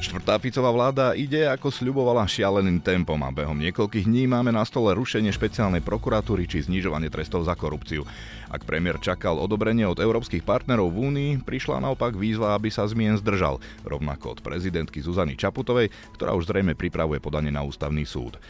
Štvrtá 0.00 0.40
Ficová 0.40 0.72
vláda 0.72 1.12
ide 1.12 1.44
ako 1.44 1.68
sľubovala 1.68 2.24
šialeným 2.24 2.80
tempom 2.80 3.20
a 3.20 3.28
behom 3.28 3.60
niekoľkých 3.60 4.08
dní 4.08 4.24
máme 4.24 4.48
na 4.48 4.64
stole 4.64 4.96
rušenie 4.96 5.28
špeciálnej 5.28 5.84
prokuratúry 5.84 6.48
či 6.48 6.64
znižovanie 6.64 7.12
trestov 7.12 7.44
za 7.44 7.52
korupciu. 7.52 8.08
Ak 8.48 8.64
premiér 8.64 8.96
čakal 8.96 9.36
odobrenie 9.36 9.84
od 9.84 10.00
európskych 10.00 10.40
partnerov 10.40 10.88
v 10.96 11.04
Únii, 11.04 11.30
prišla 11.44 11.84
naopak 11.84 12.16
výzva, 12.16 12.56
aby 12.56 12.72
sa 12.72 12.88
zmien 12.88 13.20
zdržal, 13.20 13.60
rovnako 13.84 14.34
od 14.34 14.38
prezidentky 14.40 15.04
Zuzany 15.04 15.36
Čaputovej, 15.36 15.92
ktorá 16.16 16.32
už 16.32 16.48
zrejme 16.48 16.72
pripravuje 16.72 17.20
podanie 17.20 17.52
na 17.52 17.60
ústavný 17.60 18.08
súd 18.08 18.40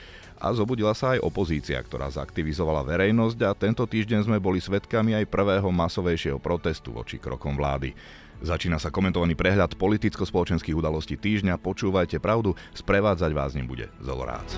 a 0.41 0.57
zobudila 0.57 0.97
sa 0.97 1.13
aj 1.15 1.21
opozícia, 1.21 1.77
ktorá 1.77 2.09
zaktivizovala 2.09 2.81
verejnosť 2.81 3.39
a 3.45 3.53
tento 3.53 3.85
týždeň 3.85 4.25
sme 4.25 4.41
boli 4.41 4.57
svetkami 4.57 5.13
aj 5.13 5.29
prvého 5.29 5.69
masovejšieho 5.69 6.41
protestu 6.41 6.97
voči 6.97 7.21
krokom 7.21 7.61
vlády. 7.61 7.93
Začína 8.41 8.81
sa 8.81 8.89
komentovaný 8.89 9.37
prehľad 9.37 9.77
politicko-spoločenských 9.77 10.73
udalostí 10.73 11.21
týždňa. 11.21 11.61
Počúvajte 11.61 12.25
pravdu, 12.25 12.57
sprevádzať 12.73 13.31
vás 13.37 13.53
ním 13.53 13.69
bude 13.69 13.93
Zolorác. 14.01 14.57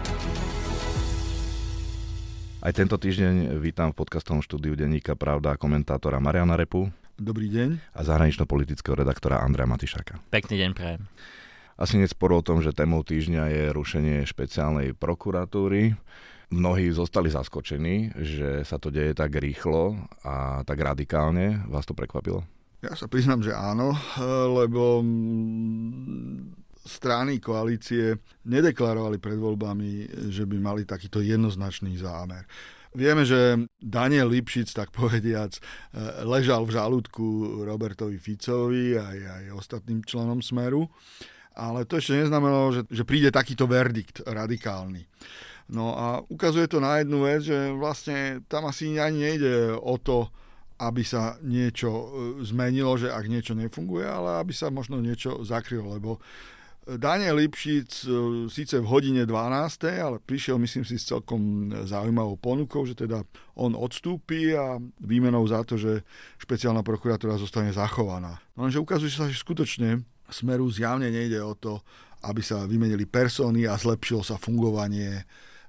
Aj 2.63 2.71
tento 2.71 2.95
týždeň 2.95 3.59
vítam 3.59 3.91
v 3.91 3.99
podcastovom 3.99 4.39
štúdiu 4.39 4.79
denníka 4.79 5.19
Pravda 5.19 5.59
komentátora 5.59 6.23
Mariana 6.23 6.55
Repu. 6.55 6.95
Dobrý 7.19 7.51
deň. 7.51 7.99
A 7.99 8.01
zahranično-politického 8.07 8.95
redaktora 8.95 9.43
Andrea 9.43 9.67
Matišaka. 9.67 10.23
Pekný 10.31 10.63
deň 10.63 10.71
prajem. 10.79 11.03
Asi 11.75 11.99
nesporo 11.99 12.39
o 12.39 12.47
tom, 12.47 12.63
že 12.63 12.71
témou 12.71 13.03
týždňa 13.03 13.51
je 13.51 13.65
rušenie 13.75 14.23
špeciálnej 14.31 14.95
prokuratúry. 14.95 15.99
Mnohí 16.55 16.87
zostali 16.95 17.35
zaskočení, 17.35 18.15
že 18.15 18.63
sa 18.63 18.79
to 18.79 18.95
deje 18.95 19.19
tak 19.19 19.35
rýchlo 19.35 19.99
a 20.23 20.63
tak 20.63 20.79
radikálne. 20.79 21.67
Vás 21.67 21.83
to 21.83 21.99
prekvapilo? 21.99 22.47
Ja 22.83 22.99
sa 22.99 23.07
priznám, 23.07 23.47
že 23.47 23.55
áno, 23.55 23.95
lebo 24.59 24.99
strany 26.83 27.39
koalície 27.39 28.19
nedeklarovali 28.43 29.23
pred 29.23 29.39
voľbami, 29.39 30.11
že 30.35 30.43
by 30.43 30.57
mali 30.59 30.83
takýto 30.83 31.23
jednoznačný 31.23 31.95
zámer. 32.03 32.43
Vieme, 32.93 33.23
že 33.23 33.71
Daniel 33.79 34.29
Lipšic, 34.29 34.75
tak 34.75 34.91
povediac, 34.91 35.57
e, 35.57 35.61
ležal 36.27 36.67
v 36.67 36.75
žalúdku 36.77 37.25
Robertovi 37.65 38.19
Ficovi 38.21 38.99
aj, 38.99 39.19
aj 39.31 39.45
ostatným 39.57 40.05
členom 40.05 40.45
Smeru, 40.45 40.91
ale 41.57 41.89
to 41.89 41.97
ešte 41.97 42.19
neznamenalo, 42.19 42.69
že, 42.75 42.83
že 42.91 43.07
príde 43.09 43.33
takýto 43.33 43.65
verdikt 43.65 44.27
radikálny. 44.27 45.07
No 45.73 45.95
a 45.97 46.21
ukazuje 46.29 46.69
to 46.69 46.83
na 46.85 47.01
jednu 47.01 47.25
vec, 47.25 47.47
že 47.47 47.73
vlastne 47.73 48.45
tam 48.51 48.69
asi 48.69 48.99
ani 48.99 49.33
nejde 49.33 49.73
o 49.79 49.97
to, 49.97 50.29
aby 50.83 51.07
sa 51.07 51.39
niečo 51.47 51.91
e, 51.91 52.07
zmenilo, 52.43 52.99
že 52.99 53.15
ak 53.15 53.31
niečo 53.31 53.55
nefunguje, 53.55 54.03
ale 54.03 54.43
aby 54.43 54.51
sa 54.51 54.75
možno 54.75 54.99
niečo 54.99 55.47
zakrylo, 55.47 55.95
lebo 55.95 56.19
Daniel 56.83 57.39
Lipšic 57.39 57.91
e, 58.03 58.07
síce 58.51 58.83
v 58.83 58.87
hodine 58.91 59.23
12. 59.23 59.87
ale 60.03 60.19
prišiel 60.19 60.59
myslím 60.59 60.83
si 60.83 60.99
s 60.99 61.07
celkom 61.07 61.71
zaujímavou 61.87 62.35
ponukou, 62.35 62.83
že 62.83 62.99
teda 62.99 63.23
on 63.55 63.79
odstúpi 63.79 64.51
a 64.59 64.83
výmenou 64.99 65.47
za 65.47 65.63
to, 65.63 65.79
že 65.79 66.03
špeciálna 66.43 66.83
prokuratúra 66.83 67.39
zostane 67.39 67.71
zachovaná. 67.71 68.43
No 68.59 68.67
lenže 68.67 68.83
ukazuje 68.83 69.15
sa, 69.15 69.31
že 69.31 69.39
skutočne 69.39 70.03
Smeru 70.27 70.67
zjavne 70.75 71.13
nejde 71.13 71.39
o 71.39 71.55
to, 71.55 71.85
aby 72.27 72.43
sa 72.43 72.67
vymenili 72.67 73.07
persóny 73.07 73.69
a 73.71 73.79
zlepšilo 73.79 74.27
sa 74.27 74.35
fungovanie 74.35 75.23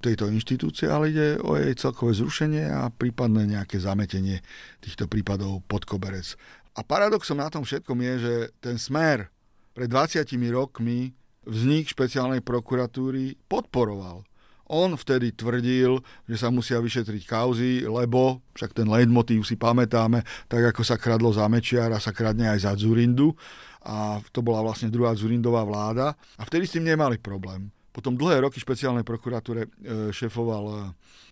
tejto 0.03 0.27
inštitúcie, 0.27 0.91
ale 0.91 1.15
ide 1.15 1.39
o 1.39 1.55
jej 1.55 1.71
celkové 1.79 2.11
zrušenie 2.11 2.67
a 2.67 2.91
prípadné 2.91 3.47
nejaké 3.47 3.79
zametenie 3.79 4.43
týchto 4.83 5.07
prípadov 5.07 5.63
pod 5.71 5.87
koberec. 5.87 6.35
A 6.75 6.83
paradoxom 6.83 7.39
na 7.39 7.47
tom 7.47 7.63
všetkom 7.63 7.97
je, 8.03 8.13
že 8.19 8.33
ten 8.59 8.75
smer 8.75 9.31
pred 9.71 9.87
20 9.87 10.27
rokmi 10.51 11.15
vznik 11.47 11.87
špeciálnej 11.87 12.43
prokuratúry 12.43 13.39
podporoval. 13.47 14.27
On 14.73 14.89
vtedy 14.95 15.35
tvrdil, 15.35 15.99
že 16.25 16.35
sa 16.39 16.47
musia 16.47 16.79
vyšetriť 16.79 17.23
kauzy, 17.27 17.83
lebo, 17.83 18.41
však 18.55 18.73
ten 18.73 18.87
leitmotív 18.87 19.43
si 19.43 19.59
pamätáme, 19.59 20.23
tak 20.47 20.73
ako 20.73 20.81
sa 20.81 20.95
kradlo 20.95 21.29
za 21.35 21.45
Mečiara, 21.51 21.99
sa 21.99 22.15
kradne 22.15 22.47
aj 22.47 22.63
za 22.63 22.71
Zurindu 22.79 23.35
a 23.83 24.23
to 24.31 24.39
bola 24.39 24.63
vlastne 24.63 24.87
druhá 24.87 25.11
Zurindová 25.13 25.67
vláda 25.67 26.15
a 26.39 26.41
vtedy 26.47 26.63
s 26.65 26.73
tým 26.79 26.87
nemali 26.87 27.19
problém. 27.19 27.69
Potom 27.93 28.17
dlhé 28.17 28.41
roky 28.41 28.57
špeciálnej 28.57 29.05
prokuratúre 29.05 29.69
e, 29.69 29.69
šefoval 30.09 30.65
e, 30.65 30.75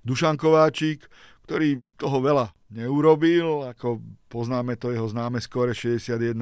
Dušan 0.06 0.38
Kováčik, 0.38 1.10
ktorý 1.50 1.82
toho 1.98 2.22
veľa 2.22 2.54
neurobil, 2.78 3.66
ako 3.66 3.98
poznáme 4.30 4.78
to 4.78 4.94
jeho 4.94 5.10
známe 5.10 5.42
skore 5.42 5.74
61-0. 5.74 6.38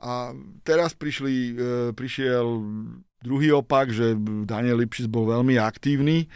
A 0.00 0.12
teraz 0.62 0.94
prišli, 0.94 1.34
e, 1.34 1.54
prišiel 1.92 2.46
druhý 3.20 3.52
opak, 3.52 3.92
že 3.92 4.16
Daniel 4.48 4.80
Lipšic 4.80 5.06
bol 5.12 5.28
veľmi 5.28 5.60
aktívny 5.60 6.24
e, 6.24 6.26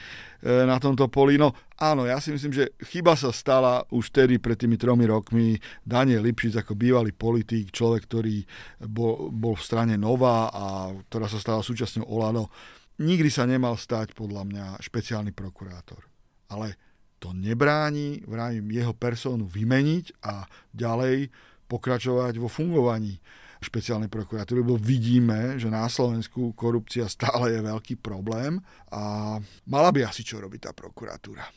na 0.44 0.76
tomto 0.76 1.08
poli. 1.08 1.40
No 1.40 1.56
áno, 1.80 2.04
ja 2.04 2.20
si 2.20 2.30
myslím, 2.30 2.52
že 2.52 2.76
chyba 2.92 3.16
sa 3.16 3.32
stala 3.32 3.88
už 3.88 4.12
vtedy 4.12 4.36
pred 4.36 4.60
tými 4.60 4.76
tromi 4.76 5.08
rokmi. 5.08 5.56
Daniel 5.80 6.20
Lipšic 6.28 6.60
ako 6.60 6.76
bývalý 6.76 7.16
politík, 7.16 7.72
človek, 7.72 8.04
ktorý 8.04 8.44
bol, 8.84 9.32
bol 9.32 9.56
v 9.56 9.64
strane 9.64 9.96
Nová 9.96 10.52
a 10.52 10.92
ktorá 11.08 11.26
sa 11.26 11.40
stala 11.40 11.64
súčasťou 11.64 12.04
Olano, 12.04 12.52
nikdy 13.00 13.32
sa 13.32 13.48
nemal 13.48 13.80
stať 13.80 14.12
podľa 14.12 14.44
mňa 14.44 14.64
špeciálny 14.84 15.32
prokurátor. 15.32 16.04
Ale 16.52 16.76
to 17.16 17.32
nebráni, 17.32 18.20
vravím, 18.28 18.68
jeho 18.68 18.92
persónu 18.92 19.48
vymeniť 19.48 20.20
a 20.28 20.44
ďalej 20.76 21.32
pokračovať 21.64 22.36
vo 22.36 22.52
fungovaní 22.52 23.16
špeciálnej 23.64 24.12
prokuratúry, 24.12 24.60
lebo 24.60 24.76
vidíme, 24.76 25.56
že 25.56 25.72
na 25.72 25.88
Slovensku 25.88 26.52
korupcia 26.52 27.08
stále 27.08 27.56
je 27.56 27.60
veľký 27.64 27.98
problém 27.98 28.60
a 28.92 29.36
mala 29.64 29.90
by 29.90 30.04
asi 30.04 30.20
čo 30.20 30.38
robiť 30.38 30.68
tá 30.68 30.72
prokuratúra. 30.76 31.48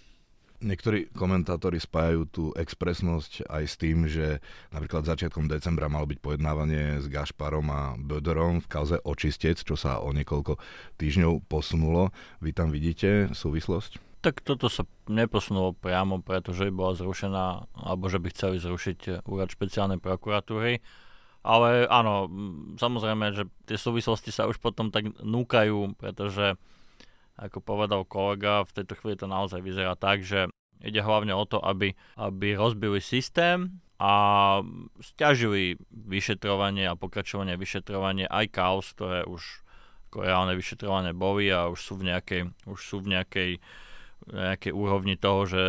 Niektorí 0.58 1.14
komentátori 1.14 1.78
spájajú 1.78 2.22
tú 2.34 2.44
expresnosť 2.58 3.46
aj 3.46 3.64
s 3.70 3.76
tým, 3.78 4.10
že 4.10 4.42
napríklad 4.74 5.06
začiatkom 5.06 5.46
decembra 5.46 5.86
malo 5.86 6.10
byť 6.10 6.18
pojednávanie 6.18 6.98
s 6.98 7.06
Gašparom 7.06 7.70
a 7.70 7.94
Böderom 7.94 8.66
v 8.66 8.72
kauze 8.72 8.98
očistec, 9.06 9.62
čo 9.62 9.78
sa 9.78 10.02
o 10.02 10.10
niekoľko 10.10 10.58
týždňov 10.98 11.46
posunulo. 11.46 12.10
Vy 12.42 12.58
tam 12.58 12.74
vidíte 12.74 13.30
súvislosť? 13.38 14.02
Tak 14.26 14.42
toto 14.42 14.66
sa 14.66 14.82
neposunulo 15.06 15.78
priamo, 15.78 16.26
pretože 16.26 16.74
bola 16.74 16.98
zrušená, 16.98 17.70
alebo 17.78 18.10
že 18.10 18.18
by 18.18 18.28
chceli 18.34 18.58
zrušiť 18.58 19.30
úrad 19.30 19.54
špeciálnej 19.54 20.02
prokuratúry 20.02 20.82
ale 21.48 21.88
áno, 21.88 22.28
samozrejme, 22.76 23.32
že 23.32 23.48
tie 23.64 23.80
súvislosti 23.80 24.36
sa 24.36 24.52
už 24.52 24.60
potom 24.60 24.92
tak 24.92 25.16
núkajú, 25.24 25.96
pretože 25.96 26.60
ako 27.40 27.64
povedal 27.64 28.04
kolega, 28.04 28.68
v 28.68 28.76
tejto 28.84 29.00
chvíli 29.00 29.16
to 29.16 29.32
naozaj 29.32 29.64
vyzerá 29.64 29.96
tak, 29.96 30.28
že 30.28 30.52
ide 30.84 31.00
hlavne 31.00 31.32
o 31.32 31.48
to, 31.48 31.64
aby, 31.64 31.96
aby 32.20 32.60
rozbili 32.60 33.00
systém 33.00 33.80
a 33.98 34.14
stiažili 35.02 35.80
vyšetrovanie 35.90 36.86
a 36.86 37.00
pokračovanie 37.00 37.56
vyšetrovanie 37.56 38.28
aj 38.28 38.46
kaos, 38.52 38.92
ktoré 38.94 39.24
už 39.24 39.66
ako 40.12 40.18
reálne 40.24 40.54
vyšetrované 40.54 41.16
boli 41.16 41.48
a 41.50 41.72
už 41.72 41.80
sú 41.80 41.94
v 41.96 42.12
nejakej, 42.12 42.42
už 42.68 42.80
sú 42.80 42.98
v 43.00 43.18
nejakej 43.18 43.52
nejakej 44.28 44.74
úrovni 44.76 45.16
toho, 45.16 45.48
že 45.48 45.62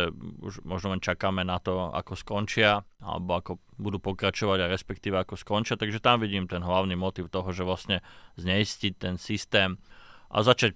už 0.43 0.65
možno 0.67 0.91
len 0.91 1.01
čakáme 1.01 1.47
na 1.47 1.61
to, 1.63 1.93
ako 1.93 2.17
skončia, 2.17 2.83
alebo 2.99 3.39
ako 3.39 3.51
budú 3.79 4.01
pokračovať 4.03 4.65
a 4.65 4.71
respektíve 4.71 5.15
ako 5.15 5.39
skončia. 5.39 5.79
Takže 5.79 6.03
tam 6.03 6.19
vidím 6.19 6.49
ten 6.49 6.59
hlavný 6.59 6.97
motiv 6.99 7.31
toho, 7.31 7.47
že 7.55 7.63
vlastne 7.63 8.03
zneistiť 8.35 8.93
ten 8.99 9.15
systém 9.15 9.79
a 10.27 10.43
začať 10.43 10.75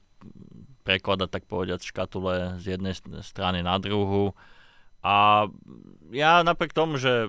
prekladať, 0.88 1.30
tak 1.32 1.44
povedať, 1.48 1.84
škatule 1.84 2.60
z 2.60 2.80
jednej 2.80 2.96
strany 3.24 3.60
na 3.64 3.76
druhu. 3.80 4.32
A 5.04 5.48
ja 6.16 6.40
napriek 6.48 6.72
tomu, 6.72 6.96
že 6.96 7.28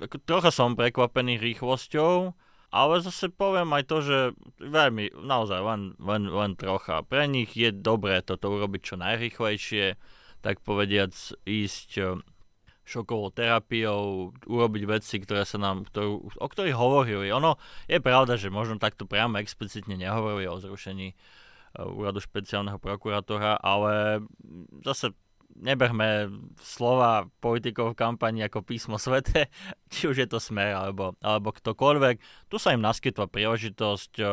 ako 0.00 0.16
trocha 0.24 0.52
som 0.52 0.76
prekvapený 0.76 1.40
rýchlosťou, 1.40 2.36
ale 2.70 3.02
zase 3.02 3.26
poviem 3.30 3.70
aj 3.74 3.84
to, 3.90 3.96
že 4.02 4.18
veľmi, 4.62 5.10
naozaj 5.26 5.58
len, 5.58 5.82
len, 5.98 6.30
len 6.30 6.54
trocha. 6.54 7.02
Pre 7.02 7.26
nich 7.26 7.54
je 7.58 7.74
dobré 7.74 8.22
toto 8.22 8.50
urobiť 8.50 8.80
čo 8.82 8.96
najrychlejšie, 8.98 9.98
tak 10.40 10.62
povediac 10.62 11.12
ísť 11.44 11.90
eh, 11.98 12.14
šokovou 12.86 13.30
terapiou, 13.30 14.34
urobiť 14.46 14.82
veci, 14.86 15.22
ktoré 15.22 15.46
sa 15.46 15.58
nám, 15.62 15.86
ktorú, 15.90 16.30
o 16.34 16.46
ktorých 16.46 16.74
hovorili. 16.74 17.30
Ono 17.30 17.54
je 17.86 18.02
pravda, 18.02 18.34
že 18.34 18.50
možno 18.50 18.82
takto 18.82 19.06
priamo 19.06 19.38
explicitne 19.38 19.94
nehovorili 19.94 20.50
o 20.50 20.58
zrušení 20.58 21.14
uh, 21.14 21.86
úradu 21.86 22.18
špeciálneho 22.18 22.82
prokurátora, 22.82 23.62
ale 23.62 24.26
zase 24.82 25.14
neberme 25.60 26.32
slova 26.58 27.28
politikov 27.38 27.92
v 27.94 28.00
kampani 28.00 28.40
ako 28.48 28.64
písmo 28.64 28.96
svete, 28.96 29.52
či 29.92 30.08
už 30.08 30.16
je 30.24 30.28
to 30.28 30.40
smer 30.40 30.74
alebo, 30.74 31.14
alebo 31.20 31.52
ktokoľvek. 31.52 32.16
Tu 32.48 32.56
sa 32.56 32.72
im 32.72 32.82
naskytla 32.82 33.28
príležitosť, 33.28 34.12
e, 34.20 34.24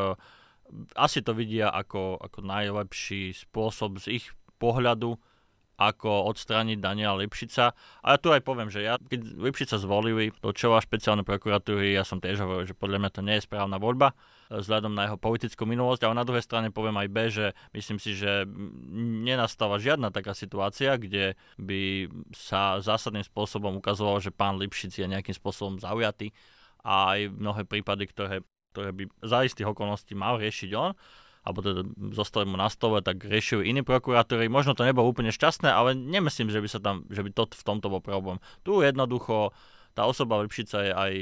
asi 0.95 1.19
to 1.23 1.31
vidia 1.35 1.71
ako, 1.71 2.19
ako 2.19 2.39
najlepší 2.43 3.35
spôsob 3.35 3.99
z 4.03 4.23
ich 4.23 4.25
pohľadu 4.57 5.19
ako 5.77 6.33
odstrániť 6.33 6.81
Daniela 6.81 7.21
Lipšica. 7.21 7.77
A 8.01 8.07
ja 8.13 8.17
tu 8.17 8.33
aj 8.33 8.41
poviem, 8.41 8.73
že 8.73 8.81
ja, 8.81 8.97
keď 8.97 9.37
Lipšica 9.37 9.77
zvolili 9.77 10.33
do 10.41 10.49
čela 10.49 10.81
špeciálnej 10.81 11.21
prokuratúry, 11.21 11.93
ja 11.93 12.01
som 12.01 12.17
tiež 12.17 12.41
hovoril, 12.41 12.65
že 12.65 12.73
podľa 12.73 13.05
mňa 13.05 13.11
to 13.13 13.21
nie 13.21 13.37
je 13.37 13.45
správna 13.45 13.77
voľba 13.77 14.17
e, 14.49 14.57
vzhľadom 14.57 14.97
na 14.97 15.05
jeho 15.05 15.21
politickú 15.21 15.69
minulosť, 15.69 16.09
ale 16.09 16.17
na 16.17 16.25
druhej 16.25 16.41
strane 16.41 16.73
poviem 16.73 16.97
aj 16.97 17.07
B, 17.13 17.17
že 17.29 17.45
myslím 17.77 18.01
si, 18.01 18.17
že 18.17 18.49
nenastáva 19.21 19.77
žiadna 19.77 20.09
taká 20.09 20.33
situácia, 20.33 20.97
kde 20.97 21.37
by 21.61 22.09
sa 22.33 22.81
zásadným 22.81 23.23
spôsobom 23.23 23.77
ukazovalo, 23.77 24.17
že 24.17 24.33
pán 24.33 24.57
Lipšic 24.57 24.97
je 24.97 25.05
nejakým 25.05 25.37
spôsobom 25.37 25.77
zaujatý 25.77 26.33
a 26.81 27.13
aj 27.13 27.37
mnohé 27.37 27.69
prípady, 27.69 28.09
ktoré, 28.09 28.41
ktoré 28.73 28.97
by 28.97 29.13
za 29.21 29.45
istých 29.45 29.69
okolností 29.69 30.17
mal 30.17 30.41
riešiť 30.41 30.73
on, 30.73 30.97
alebo 31.47 31.63
teda 31.63 31.87
zostali 32.11 32.43
mu 32.43 32.59
na 32.59 32.67
stole, 32.67 32.99
tak 32.99 33.23
riešili 33.23 33.71
iní 33.71 33.87
prokurátori. 33.87 34.51
Možno 34.51 34.75
to 34.75 34.83
nebolo 34.83 35.07
úplne 35.07 35.31
šťastné, 35.31 35.71
ale 35.71 35.95
nemyslím, 35.95 36.51
že 36.51 36.59
by, 36.59 36.67
sa 36.67 36.83
tam, 36.83 37.07
že 37.07 37.23
by 37.23 37.31
to 37.31 37.47
v 37.47 37.63
tomto 37.63 37.87
bol 37.87 38.03
problém. 38.03 38.43
Tu 38.67 38.83
jednoducho 38.83 39.55
tá 39.95 40.05
osoba 40.05 40.43
Lipšica 40.45 40.77
je 40.85 40.91
aj 40.93 41.13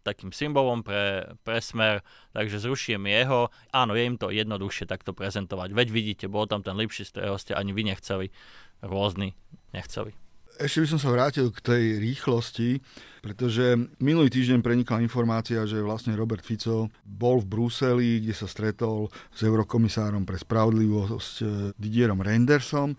takým 0.00 0.32
symbolom 0.32 0.80
pre, 0.80 1.36
pre 1.44 1.60
smer, 1.60 2.00
takže 2.32 2.62
zruším 2.62 3.04
jeho. 3.04 3.52
Áno, 3.68 3.92
je 3.92 4.08
im 4.08 4.16
to 4.16 4.32
jednoduchšie 4.32 4.88
takto 4.88 5.12
prezentovať. 5.12 5.76
Veď 5.76 5.88
vidíte, 5.92 6.24
bol 6.32 6.48
tam 6.48 6.64
ten 6.64 6.72
Lipšic, 6.72 7.12
ktorého 7.12 7.36
ste 7.36 7.52
ani 7.52 7.76
vy 7.76 7.84
nechceli, 7.84 8.32
rôzny 8.80 9.36
nechceli. 9.76 10.16
Ešte 10.54 10.86
by 10.86 10.88
som 10.94 11.00
sa 11.02 11.10
vrátil 11.10 11.50
k 11.50 11.58
tej 11.58 11.84
rýchlosti, 11.98 12.78
pretože 13.18 13.74
minulý 13.98 14.30
týždeň 14.30 14.62
prenikla 14.62 15.02
informácia, 15.02 15.66
že 15.66 15.82
vlastne 15.82 16.14
Robert 16.14 16.46
Fico 16.46 16.92
bol 17.02 17.42
v 17.42 17.50
Bruseli, 17.50 18.22
kde 18.22 18.34
sa 18.36 18.46
stretol 18.46 19.10
s 19.34 19.40
eurokomisárom 19.42 20.22
pre 20.22 20.38
spravodlivosť 20.38 21.34
eh, 21.42 21.48
Didierom 21.74 22.22
Rendersom. 22.22 22.94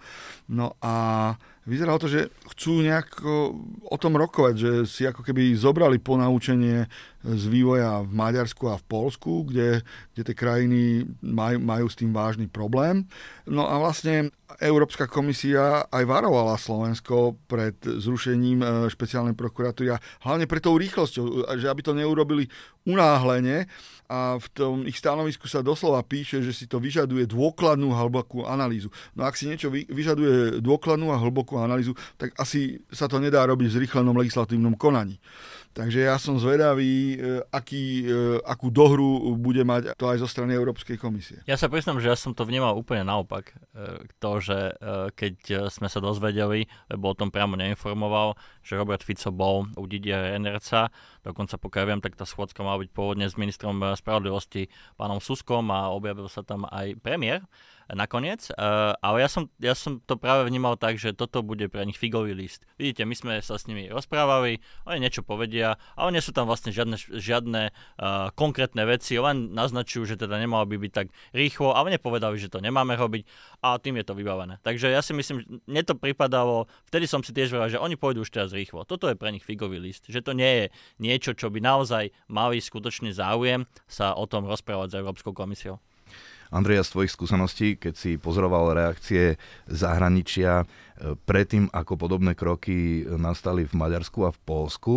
No 0.52 0.76
a 0.84 1.32
vyzeralo 1.64 2.02
to, 2.02 2.12
že 2.12 2.28
chcú 2.58 2.84
nejako 2.84 3.56
o 3.88 3.98
tom 4.02 4.20
rokovať, 4.20 4.56
že 4.60 4.72
si 4.84 5.08
ako 5.08 5.24
keby 5.24 5.56
zobrali 5.56 6.02
ponaučenie 6.02 6.90
z 7.26 7.44
vývoja 7.50 8.06
v 8.06 8.12
Maďarsku 8.14 8.70
a 8.70 8.78
v 8.78 8.86
Polsku, 8.86 9.50
kde, 9.50 9.82
kde 10.14 10.22
tie 10.22 10.36
krajiny 10.38 11.10
majú, 11.26 11.58
majú 11.58 11.86
s 11.90 11.98
tým 11.98 12.14
vážny 12.14 12.46
problém. 12.46 13.10
No 13.50 13.66
a 13.66 13.82
vlastne 13.82 14.30
Európska 14.62 15.10
komisia 15.10 15.90
aj 15.90 16.06
varovala 16.06 16.54
Slovensko 16.62 17.34
pred 17.50 17.74
zrušením 17.82 18.62
e, 18.62 18.66
špeciálnej 18.94 19.34
prokuratúry 19.34 19.98
a 19.98 20.02
hlavne 20.22 20.46
pre 20.46 20.62
tou 20.62 20.78
rýchlosťou, 20.78 21.50
že 21.58 21.66
aby 21.66 21.82
to 21.82 21.98
neurobili 21.98 22.46
unáhlene 22.86 23.66
a 24.06 24.38
v 24.38 24.48
tom 24.54 24.76
ich 24.86 25.02
stanovisku 25.02 25.50
sa 25.50 25.66
doslova 25.66 26.06
píše, 26.06 26.46
že 26.46 26.54
si 26.54 26.70
to 26.70 26.78
vyžaduje 26.78 27.26
dôkladnú 27.26 27.90
a 27.90 28.06
hlbokú 28.06 28.46
analýzu. 28.46 28.94
No 29.18 29.26
ak 29.26 29.34
si 29.34 29.50
niečo 29.50 29.74
vyžaduje 29.74 30.62
dôkladnú 30.62 31.10
a 31.10 31.18
hlbokú 31.18 31.58
analýzu, 31.58 31.98
tak 32.22 32.38
asi 32.38 32.86
sa 32.94 33.10
to 33.10 33.18
nedá 33.18 33.42
robiť 33.50 33.66
v 33.66 33.76
zrýchlenom 33.82 34.14
legislatívnom 34.14 34.78
konaní. 34.78 35.18
Takže 35.76 36.08
ja 36.08 36.16
som 36.16 36.40
zvedavý, 36.40 37.20
e, 37.20 37.44
aký, 37.52 38.08
e, 38.08 38.40
akú 38.48 38.72
dohru 38.72 39.36
bude 39.36 39.60
mať 39.68 40.00
to 40.00 40.08
aj 40.08 40.24
zo 40.24 40.28
strany 40.32 40.56
Európskej 40.56 40.96
komisie. 40.96 41.44
Ja 41.44 41.60
sa 41.60 41.68
priznám, 41.68 42.00
že 42.00 42.08
ja 42.08 42.16
som 42.16 42.32
to 42.32 42.48
vnímal 42.48 42.80
úplne 42.80 43.04
naopak. 43.04 43.52
E, 43.76 44.08
to, 44.24 44.40
že 44.40 44.72
keď 45.20 45.68
sme 45.68 45.92
sa 45.92 46.00
dozvedeli, 46.00 46.72
lebo 46.88 47.12
o 47.12 47.18
tom 47.18 47.28
priamo 47.28 47.60
neinformoval, 47.60 48.40
že 48.64 48.80
Robert 48.80 49.04
Fico 49.04 49.36
bol 49.36 49.68
u 49.76 49.84
Didiera 49.84 50.32
Enerca, 50.32 50.88
dokonca 51.28 51.60
pokiaľ 51.60 51.84
viem, 51.92 52.00
tak 52.00 52.16
tá 52.16 52.24
schôdzka 52.24 52.64
mala 52.64 52.80
byť 52.80 52.90
pôvodne 52.96 53.28
s 53.28 53.36
ministrom 53.36 53.76
spravodlivosti 54.00 54.72
pánom 54.96 55.20
Suskom 55.20 55.68
a 55.76 55.92
objavil 55.92 56.32
sa 56.32 56.40
tam 56.40 56.64
aj 56.72 56.96
premiér 57.04 57.44
nakoniec. 57.92 58.50
Uh, 58.54 58.98
ale 59.04 59.22
ja 59.22 59.30
som, 59.30 59.52
ja 59.62 59.78
som 59.78 60.02
to 60.02 60.18
práve 60.18 60.48
vnímal 60.50 60.80
tak, 60.80 60.98
že 60.98 61.14
toto 61.14 61.46
bude 61.46 61.70
pre 61.70 61.86
nich 61.86 62.00
figový 62.00 62.34
list. 62.34 62.66
Vidíte, 62.82 63.06
my 63.06 63.16
sme 63.16 63.34
sa 63.46 63.60
s 63.60 63.70
nimi 63.70 63.86
rozprávali, 63.92 64.64
oni 64.90 65.00
niečo 65.04 65.22
povedia, 65.22 65.78
ale 65.94 66.18
nie 66.18 66.24
sú 66.24 66.34
tam 66.34 66.50
vlastne 66.50 66.74
žiadne, 66.74 66.98
žiadne 66.98 67.70
uh, 67.70 68.34
konkrétne 68.34 68.82
veci, 68.90 69.18
len 69.22 69.54
naznačujú, 69.54 70.10
že 70.10 70.16
teda 70.18 70.42
nemalo 70.42 70.66
by 70.66 70.78
byť 70.82 70.92
tak 70.92 71.08
rýchlo, 71.36 71.78
ale 71.78 71.94
nepovedali, 71.94 72.42
že 72.42 72.50
to 72.50 72.64
nemáme 72.64 72.98
robiť 72.98 73.28
a 73.62 73.78
tým 73.78 74.02
je 74.02 74.06
to 74.06 74.18
vybavené. 74.18 74.58
Takže 74.66 74.90
ja 74.90 75.02
si 75.06 75.14
myslím, 75.14 75.36
že 75.42 75.46
mne 75.66 75.84
to 75.86 75.94
pripadalo, 75.98 76.66
vtedy 76.90 77.06
som 77.06 77.22
si 77.22 77.34
tiež 77.34 77.54
vedel, 77.54 77.78
že 77.78 77.82
oni 77.82 77.98
pôjdu 78.00 78.26
už 78.26 78.34
teraz 78.34 78.50
rýchlo. 78.56 78.88
Toto 78.88 79.10
je 79.10 79.18
pre 79.18 79.30
nich 79.30 79.46
figový 79.46 79.78
list, 79.78 80.10
že 80.10 80.26
to 80.26 80.34
nie 80.34 80.48
je 80.48 80.66
niečo, 81.02 81.38
čo 81.38 81.50
by 81.54 81.60
naozaj 81.62 82.10
mali 82.30 82.58
skutočný 82.62 83.14
záujem 83.14 83.68
sa 83.86 84.14
o 84.18 84.26
tom 84.26 84.50
rozprávať 84.50 84.88
s 84.94 84.98
Európskou 85.02 85.34
komisiou. 85.34 85.82
Andreja, 86.56 86.88
z 86.88 86.96
tvojich 86.96 87.12
skúseností, 87.12 87.76
keď 87.76 87.94
si 88.00 88.16
pozoroval 88.16 88.72
reakcie 88.72 89.36
zahraničia 89.68 90.64
e, 90.64 90.66
predtým, 91.28 91.68
ako 91.76 92.00
podobné 92.00 92.32
kroky 92.32 93.04
nastali 93.04 93.68
v 93.68 93.76
Maďarsku 93.76 94.24
a 94.24 94.32
v 94.32 94.40
Polsku, 94.48 94.94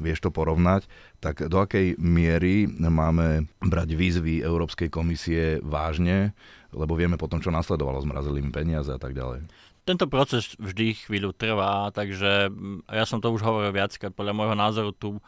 vieš 0.00 0.24
to 0.24 0.32
porovnať, 0.32 0.88
tak 1.20 1.44
do 1.52 1.60
akej 1.60 2.00
miery 2.00 2.64
máme 2.72 3.44
brať 3.60 3.92
výzvy 3.92 4.40
Európskej 4.40 4.88
komisie 4.88 5.60
vážne, 5.60 6.32
lebo 6.72 6.96
vieme 6.96 7.20
potom, 7.20 7.44
čo 7.44 7.52
nasledovalo, 7.52 8.00
zmrazili 8.00 8.40
im 8.40 8.48
peniaze 8.48 8.88
a 8.88 8.96
tak 8.96 9.12
ďalej. 9.12 9.44
Tento 9.82 10.06
proces 10.06 10.54
vždy 10.62 10.94
chvíľu 10.94 11.34
trvá, 11.36 11.90
takže 11.90 12.48
ja 12.88 13.04
som 13.04 13.18
to 13.18 13.34
už 13.34 13.42
hovoril 13.42 13.74
viackrát, 13.74 14.14
podľa 14.14 14.32
môjho 14.32 14.56
názoru 14.56 14.94
tu 14.94 15.18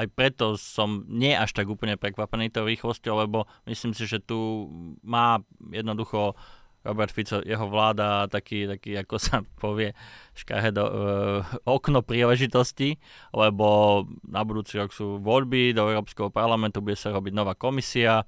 aj 0.00 0.06
preto 0.16 0.56
som 0.56 1.04
nie 1.06 1.36
až 1.36 1.52
tak 1.52 1.68
úplne 1.68 2.00
prekvapený 2.00 2.48
tou 2.48 2.64
rýchlosťou, 2.64 3.28
lebo 3.28 3.44
myslím 3.68 3.92
si, 3.92 4.08
že 4.08 4.24
tu 4.24 4.68
má 5.04 5.44
jednoducho 5.68 6.32
Robert 6.80 7.12
Fico, 7.12 7.44
jeho 7.44 7.68
vláda 7.68 8.24
taký, 8.32 8.64
taký 8.64 8.96
ako 8.96 9.16
sa 9.20 9.44
povie, 9.60 9.92
škahedo, 10.32 10.84
uh, 10.84 10.90
okno 11.68 12.00
príležitosti, 12.00 12.96
lebo 13.36 14.08
na 14.24 14.40
budúci 14.40 14.80
rok 14.80 14.88
sú 14.88 15.20
voľby 15.20 15.76
do 15.76 15.92
Európskeho 15.92 16.32
parlamentu, 16.32 16.80
bude 16.80 16.96
sa 16.96 17.12
robiť 17.12 17.36
nová 17.36 17.52
komisia. 17.52 18.24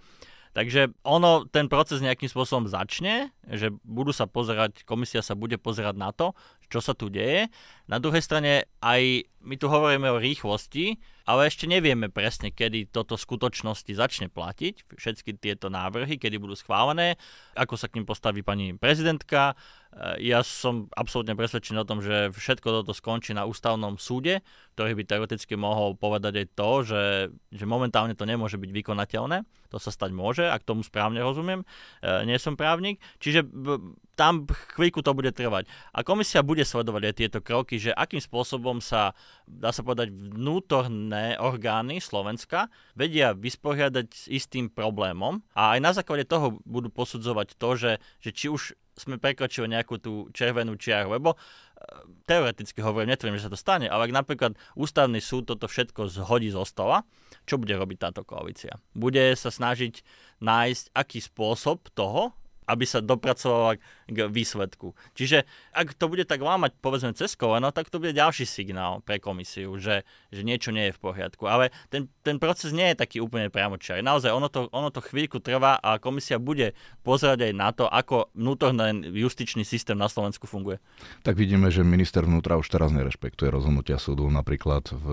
Takže 0.52 0.92
ono, 1.08 1.48
ten 1.48 1.64
proces 1.64 2.04
nejakým 2.04 2.28
spôsobom 2.28 2.68
začne, 2.68 3.32
že 3.48 3.72
budú 3.88 4.12
sa 4.12 4.28
pozerať, 4.28 4.84
komisia 4.84 5.24
sa 5.24 5.32
bude 5.32 5.56
pozerať 5.56 5.96
na 5.96 6.12
to, 6.12 6.36
čo 6.72 6.80
sa 6.80 6.96
tu 6.96 7.12
deje. 7.12 7.52
Na 7.84 8.00
druhej 8.00 8.24
strane 8.24 8.72
aj 8.80 9.28
my 9.44 9.60
tu 9.60 9.68
hovoríme 9.68 10.08
o 10.08 10.22
rýchlosti, 10.22 10.96
ale 11.28 11.46
ešte 11.46 11.70
nevieme 11.70 12.10
presne, 12.10 12.50
kedy 12.50 12.90
toto 12.90 13.14
v 13.14 13.26
skutočnosti 13.28 13.92
začne 13.94 14.26
platiť, 14.32 14.96
všetky 14.96 15.38
tieto 15.38 15.70
návrhy, 15.70 16.18
kedy 16.18 16.38
budú 16.38 16.56
schválené, 16.58 17.20
ako 17.54 17.76
sa 17.78 17.86
k 17.86 18.00
ním 18.00 18.06
postaví 18.08 18.42
pani 18.42 18.74
prezidentka. 18.74 19.54
E, 19.92 20.26
ja 20.26 20.42
som 20.42 20.90
absolútne 20.94 21.38
presvedčený 21.38 21.82
o 21.82 21.88
tom, 21.88 22.02
že 22.02 22.34
všetko 22.34 22.82
toto 22.82 22.94
skončí 22.94 23.34
na 23.34 23.46
ústavnom 23.46 23.98
súde, 23.98 24.42
ktorý 24.74 24.98
by 24.98 25.02
teoreticky 25.06 25.54
mohol 25.54 25.94
povedať 25.94 26.42
aj 26.42 26.46
to, 26.58 26.70
že, 26.86 27.04
že 27.54 27.64
momentálne 27.66 28.18
to 28.18 28.26
nemôže 28.26 28.58
byť 28.58 28.70
vykonateľné. 28.72 29.46
To 29.70 29.78
sa 29.80 29.88
stať 29.88 30.10
môže, 30.12 30.44
ak 30.44 30.68
tomu 30.68 30.82
správne 30.82 31.22
rozumiem. 31.22 31.62
E, 31.62 31.66
nie 32.26 32.38
som 32.38 32.58
právnik. 32.58 32.98
Čiže 33.22 33.46
tam 34.18 34.44
chvíľku 34.76 35.00
to 35.00 35.16
bude 35.16 35.32
trvať. 35.32 35.66
A 35.96 36.04
komisia 36.04 36.44
bude 36.44 36.61
sledovať 36.64 37.02
aj 37.08 37.14
tieto 37.18 37.38
kroky, 37.44 37.76
že 37.78 37.94
akým 37.94 38.22
spôsobom 38.22 38.78
sa, 38.82 39.14
dá 39.44 39.70
sa 39.70 39.84
povedať, 39.84 40.10
vnútorné 40.10 41.36
orgány 41.38 41.98
Slovenska 42.00 42.72
vedia 42.96 43.36
vysporiadať 43.36 44.06
s 44.10 44.24
istým 44.30 44.72
problémom 44.72 45.44
a 45.52 45.76
aj 45.76 45.80
na 45.82 45.92
základe 45.92 46.26
toho 46.26 46.62
budú 46.64 46.88
posudzovať 46.88 47.58
to, 47.58 47.70
že, 47.76 47.92
že 48.22 48.30
či 48.30 48.46
už 48.48 48.74
sme 48.96 49.16
prekročili 49.16 49.72
nejakú 49.72 49.96
tú 49.96 50.28
červenú 50.36 50.76
čiaru, 50.76 51.16
lebo 51.16 51.32
e, 51.32 51.36
teoreticky 52.28 52.84
hovorím, 52.84 53.16
netvrdím, 53.16 53.40
že 53.40 53.48
sa 53.48 53.52
to 53.52 53.58
stane, 53.58 53.88
ale 53.88 54.08
ak 54.08 54.12
napríklad 54.12 54.52
ústavný 54.76 55.18
súd 55.18 55.48
toto 55.48 55.64
všetko 55.64 56.12
zhodí 56.12 56.52
zo 56.52 56.64
stola, 56.68 57.08
čo 57.48 57.56
bude 57.56 57.72
robiť 57.72 57.98
táto 57.98 58.22
koalícia? 58.22 58.76
Bude 58.92 59.32
sa 59.32 59.48
snažiť 59.48 60.04
nájsť 60.44 60.84
aký 60.92 61.18
spôsob 61.24 61.88
toho, 61.96 62.36
aby 62.68 62.84
sa 62.86 63.02
dopracovala 63.02 63.82
k 64.12 64.28
výsledku. 64.28 64.94
Čiže 65.16 65.48
ak 65.72 65.96
to 65.96 66.06
bude 66.06 66.28
tak 66.28 66.40
lámať 66.40 66.76
povedzme 66.78 67.16
cez 67.16 67.34
koleno, 67.34 67.72
tak 67.72 67.88
to 67.88 67.98
bude 67.98 68.12
ďalší 68.12 68.44
signál 68.44 69.00
pre 69.02 69.18
komisiu, 69.18 69.76
že, 69.80 70.04
že 70.28 70.44
niečo 70.44 70.70
nie 70.70 70.92
je 70.92 70.96
v 70.96 71.02
poriadku. 71.02 71.48
Ale 71.48 71.72
ten, 71.88 72.08
ten 72.22 72.36
proces 72.36 72.70
nie 72.76 72.92
je 72.92 73.00
taký 73.00 73.18
úplne 73.18 73.48
priamočiary. 73.48 74.04
Naozaj 74.04 74.30
ono 74.30 74.48
to, 74.52 74.68
ono 74.70 74.92
to 74.92 75.00
chvíľku 75.00 75.40
trvá 75.40 75.80
a 75.80 75.96
komisia 75.96 76.36
bude 76.36 76.76
pozerať 77.02 77.50
aj 77.50 77.52
na 77.56 77.68
to, 77.72 77.84
ako 77.88 78.30
vnútorný 78.36 79.08
justičný 79.12 79.64
systém 79.64 79.96
na 79.96 80.06
Slovensku 80.06 80.44
funguje. 80.46 80.78
Tak 81.24 81.34
vidíme, 81.34 81.72
že 81.72 81.86
minister 81.86 82.24
vnútra 82.24 82.60
už 82.60 82.68
teraz 82.68 82.92
nerešpektuje 82.92 83.48
rozhodnutia 83.48 83.96
súdu, 83.96 84.28
napríklad 84.28 84.92
v 84.92 85.06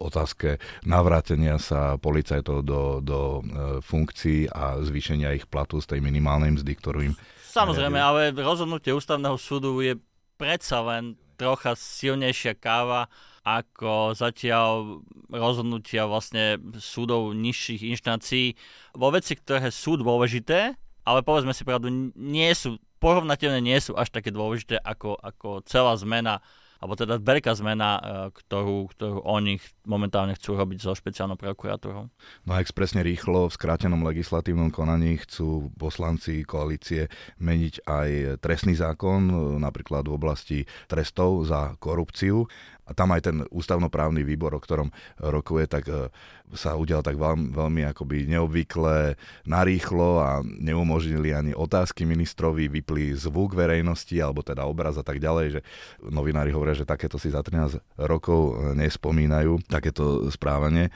otázke 0.00 0.62
navrátenia 0.86 1.58
sa 1.58 1.96
policajtov 1.98 2.64
do, 2.64 2.82
do 3.02 3.20
e, 3.20 3.40
funkcií 3.82 4.48
a 4.50 4.80
zvýšenia 4.80 5.34
ich 5.36 5.46
platu 5.50 5.82
z 5.82 5.96
tej 5.96 6.00
minimálnej 6.00 6.58
mzdy, 6.58 6.72
ktorú 6.78 7.00
im... 7.12 7.14
Samozrejme, 7.52 8.00
ale 8.00 8.32
rozhodnutie 8.32 8.96
ústavného 8.96 9.36
súdu 9.36 9.84
je 9.84 10.00
predsa 10.40 10.80
len 10.88 11.20
trocha 11.36 11.76
silnejšia 11.76 12.56
káva 12.56 13.12
ako 13.44 14.16
zatiaľ 14.16 15.04
rozhodnutia 15.28 16.08
vlastne 16.08 16.56
súdov 16.80 17.36
nižších 17.36 17.92
inštancií. 17.92 18.56
Vo 18.96 19.12
veci, 19.12 19.36
ktoré 19.36 19.68
sú 19.68 20.00
dôležité, 20.00 20.80
ale 21.04 21.20
povedzme 21.20 21.52
si 21.52 21.68
pravdu, 21.68 21.92
nie 22.16 22.48
sú 22.56 22.80
porovnateľne 23.02 23.58
nie 23.58 23.76
sú 23.82 23.98
až 23.98 24.14
také 24.14 24.30
dôležité 24.30 24.78
ako, 24.78 25.18
ako 25.18 25.66
celá 25.66 25.98
zmena 25.98 26.38
alebo 26.82 26.98
teda 26.98 27.22
veľká 27.22 27.54
zmena, 27.54 27.90
e, 27.94 28.00
ktorú, 28.34 28.90
ktorú 28.90 29.22
oni 29.22 29.62
momentálne 29.86 30.34
chcú 30.34 30.58
robiť 30.58 30.82
so 30.82 30.98
špeciálnou 30.98 31.38
prokuratúrou. 31.38 32.10
No 32.42 32.50
a 32.50 32.58
expresne 32.58 33.06
rýchlo 33.06 33.46
v 33.46 33.54
skrátenom 33.54 34.02
legislatívnom 34.02 34.74
konaní 34.74 35.22
chcú 35.22 35.70
poslanci 35.78 36.42
koalície 36.42 37.06
meniť 37.38 37.86
aj 37.86 38.08
trestný 38.42 38.74
zákon, 38.74 39.30
e, 39.30 39.34
napríklad 39.62 40.10
v 40.10 40.16
oblasti 40.18 40.58
trestov 40.90 41.46
za 41.46 41.78
korupciu 41.78 42.50
a 42.82 42.90
tam 42.98 43.14
aj 43.14 43.22
ten 43.30 43.36
ústavnoprávny 43.54 44.26
výbor, 44.26 44.58
o 44.58 44.60
ktorom 44.60 44.90
rokuje, 45.22 45.70
tak 45.70 45.86
e, 45.86 46.10
sa 46.58 46.74
udial 46.74 47.06
tak 47.06 47.14
veľmi, 47.14 47.54
veľmi 47.54 47.82
akoby 47.94 48.26
neobvykle, 48.26 49.14
narýchlo 49.46 50.10
a 50.18 50.42
neumožnili 50.42 51.30
ani 51.30 51.52
otázky 51.54 52.02
ministrovi, 52.02 52.66
vypli 52.66 53.14
zvuk 53.14 53.54
verejnosti 53.54 54.18
alebo 54.18 54.42
teda 54.42 54.66
obraz 54.66 54.98
a 54.98 55.06
tak 55.06 55.22
ďalej, 55.22 55.46
že 55.58 55.60
novinári 56.02 56.50
hovoria, 56.50 56.74
že 56.74 56.82
takéto 56.82 57.22
si 57.22 57.30
za 57.30 57.46
13 57.46 57.78
rokov 58.02 58.58
e, 58.58 58.74
nespomínajú, 58.74 59.62
takéto 59.70 60.26
správanie. 60.34 60.90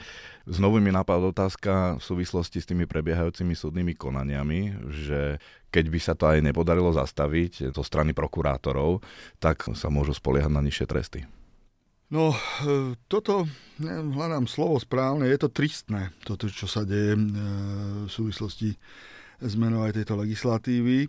Znovu 0.47 0.79
mi 0.83 0.91
napadla 0.91 1.31
otázka 1.31 1.99
v 1.99 2.03
súvislosti 2.03 2.63
s 2.63 2.67
tými 2.67 2.87
prebiehajúcimi 2.87 3.51
súdnymi 3.55 3.95
konaniami, 3.99 4.91
že 4.91 5.39
keď 5.71 5.85
by 5.91 5.99
sa 5.99 6.13
to 6.15 6.23
aj 6.31 6.39
nepodarilo 6.39 6.91
zastaviť 6.95 7.75
zo 7.75 7.83
strany 7.83 8.15
prokurátorov, 8.15 9.03
tak 9.43 9.67
sa 9.75 9.91
môžu 9.91 10.15
spoliehať 10.15 10.51
na 10.51 10.63
nižšie 10.63 10.87
tresty. 10.87 11.27
No, 12.07 12.31
e, 12.31 12.95
toto, 13.11 13.51
neviem, 13.83 14.15
hľadám 14.15 14.47
slovo 14.47 14.79
správne, 14.79 15.27
je 15.27 15.43
to 15.43 15.51
tristné, 15.51 16.15
toto, 16.23 16.47
čo 16.47 16.63
sa 16.63 16.87
deje 16.87 17.19
e, 17.19 17.21
v 18.07 18.11
súvislosti 18.11 18.79
s 19.43 19.53
menou 19.59 19.83
aj 19.83 19.99
tejto 19.99 20.15
legislatívy. 20.15 21.03
E, 21.03 21.07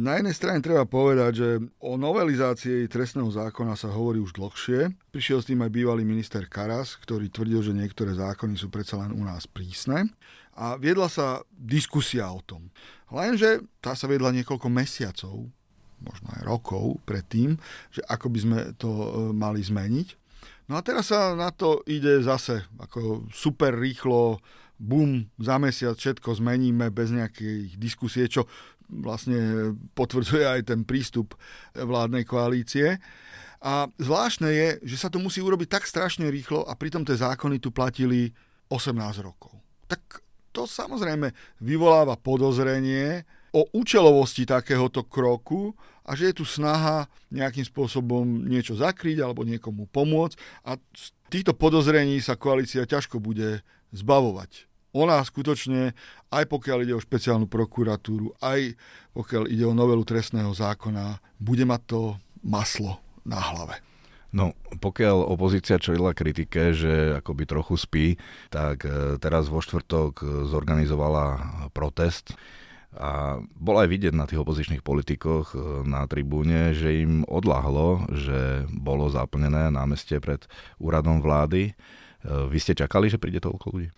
na 0.00 0.16
jednej 0.16 0.32
strane 0.32 0.64
treba 0.64 0.88
povedať, 0.88 1.32
že 1.36 1.48
o 1.84 2.00
novelizácii 2.00 2.88
trestného 2.88 3.28
zákona 3.28 3.76
sa 3.76 3.92
hovorí 3.92 4.16
už 4.16 4.32
dlhšie. 4.32 4.96
Prišiel 5.12 5.44
s 5.44 5.48
tým 5.52 5.60
aj 5.60 5.76
bývalý 5.76 6.08
minister 6.08 6.48
Karas, 6.48 6.96
ktorý 7.04 7.28
tvrdil, 7.28 7.60
že 7.60 7.76
niektoré 7.76 8.16
zákony 8.16 8.56
sú 8.56 8.72
predsa 8.72 8.96
len 8.96 9.12
u 9.12 9.20
nás 9.28 9.44
prísne. 9.44 10.08
A 10.56 10.80
viedla 10.80 11.12
sa 11.12 11.44
diskusia 11.52 12.32
o 12.32 12.40
tom. 12.40 12.72
Lenže 13.12 13.60
tá 13.84 13.92
sa 13.92 14.08
viedla 14.08 14.32
niekoľko 14.32 14.72
mesiacov 14.72 15.52
možno 16.02 16.28
aj 16.38 16.42
rokov 16.46 17.02
predtým, 17.04 17.58
že 17.90 18.02
ako 18.06 18.26
by 18.30 18.38
sme 18.38 18.58
to 18.78 18.90
e, 18.90 19.08
mali 19.34 19.60
zmeniť. 19.62 20.08
No 20.68 20.76
a 20.76 20.84
teraz 20.84 21.08
sa 21.08 21.32
na 21.32 21.48
to 21.48 21.80
ide 21.88 22.20
zase 22.20 22.60
ako 22.76 23.30
super 23.32 23.72
rýchlo, 23.72 24.38
bum, 24.78 25.26
za 25.40 25.58
mesiac 25.58 25.96
všetko 25.98 26.38
zmeníme 26.38 26.92
bez 26.92 27.10
nejakých 27.10 27.74
diskusie, 27.80 28.28
čo 28.30 28.46
vlastne 28.88 29.72
potvrdzuje 29.92 30.44
aj 30.44 30.60
ten 30.68 30.80
prístup 30.84 31.36
vládnej 31.76 32.24
koalície. 32.24 33.00
A 33.58 33.90
zvláštne 33.98 34.48
je, 34.48 34.68
že 34.86 34.96
sa 34.96 35.08
to 35.10 35.18
musí 35.18 35.42
urobiť 35.42 35.68
tak 35.68 35.84
strašne 35.84 36.30
rýchlo 36.30 36.62
a 36.62 36.78
pritom 36.78 37.02
tie 37.02 37.18
zákony 37.18 37.58
tu 37.58 37.74
platili 37.74 38.30
18 38.70 38.94
rokov. 39.24 39.50
Tak 39.90 40.22
to 40.54 40.64
samozrejme 40.64 41.34
vyvoláva 41.58 42.14
podozrenie, 42.14 43.26
o 43.52 43.68
účelovosti 43.72 44.44
takéhoto 44.44 45.04
kroku 45.04 45.72
a 46.08 46.16
že 46.16 46.32
je 46.32 46.40
tu 46.40 46.44
snaha 46.48 47.08
nejakým 47.28 47.64
spôsobom 47.68 48.24
niečo 48.48 48.76
zakryť 48.76 49.20
alebo 49.20 49.44
niekomu 49.44 49.88
pomôcť 49.92 50.36
a 50.64 50.80
z 50.96 51.06
týchto 51.28 51.52
podozrení 51.52 52.16
sa 52.24 52.36
koalícia 52.40 52.88
ťažko 52.88 53.20
bude 53.20 53.60
zbavovať. 53.92 54.68
Ona 54.96 55.20
skutočne, 55.20 55.92
aj 56.32 56.44
pokiaľ 56.48 56.78
ide 56.88 56.94
o 56.96 57.04
špeciálnu 57.04 57.44
prokuratúru, 57.44 58.32
aj 58.40 58.72
pokiaľ 59.12 59.52
ide 59.52 59.68
o 59.68 59.76
novelu 59.76 60.00
trestného 60.00 60.48
zákona, 60.56 61.20
bude 61.36 61.68
mať 61.68 61.80
to 61.84 62.00
maslo 62.40 62.96
na 63.28 63.36
hlave. 63.36 63.84
No, 64.28 64.52
pokiaľ 64.80 65.24
opozícia 65.28 65.80
čelila 65.80 66.12
kritike, 66.12 66.76
že 66.76 67.20
akoby 67.20 67.48
trochu 67.48 67.80
spí, 67.80 68.06
tak 68.52 68.84
e, 68.84 69.16
teraz 69.16 69.48
vo 69.48 69.64
štvrtok 69.64 70.44
zorganizovala 70.52 71.40
protest 71.72 72.36
a 72.96 73.36
bolo 73.52 73.84
aj 73.84 73.88
vidieť 73.92 74.14
na 74.16 74.24
tých 74.24 74.40
opozičných 74.40 74.80
politikoch 74.80 75.52
e, 75.52 75.84
na 75.84 76.08
tribúne, 76.08 76.72
že 76.72 77.04
im 77.04 77.20
odláhlo, 77.28 78.08
že 78.16 78.64
bolo 78.72 79.12
zaplnené 79.12 79.68
námestie 79.68 80.24
pred 80.24 80.48
úradom 80.80 81.20
vlády. 81.20 81.72
E, 81.72 81.72
vy 82.24 82.56
ste 82.56 82.72
čakali, 82.72 83.12
že 83.12 83.20
príde 83.20 83.44
toľko 83.44 83.66
ľudí? 83.76 83.88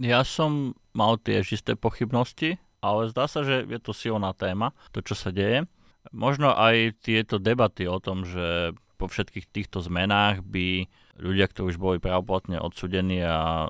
Ja 0.00 0.24
som 0.24 0.72
mal 0.96 1.20
tiež 1.20 1.52
isté 1.52 1.76
pochybnosti, 1.76 2.56
ale 2.80 3.12
zdá 3.12 3.28
sa, 3.28 3.44
že 3.44 3.68
je 3.68 3.80
to 3.84 3.92
silná 3.92 4.32
téma, 4.32 4.72
to, 4.96 5.04
čo 5.04 5.12
sa 5.12 5.28
deje. 5.28 5.68
Možno 6.10 6.56
aj 6.56 7.04
tieto 7.04 7.36
debaty 7.36 7.84
o 7.84 8.00
tom, 8.00 8.24
že 8.24 8.72
po 8.96 9.06
všetkých 9.12 9.46
týchto 9.50 9.84
zmenách 9.84 10.40
by 10.42 10.88
ľudia, 11.20 11.46
ktorí 11.46 11.74
už 11.74 11.78
boli 11.78 11.98
pravoplatne 12.00 12.58
odsudení 12.58 13.22
a 13.22 13.68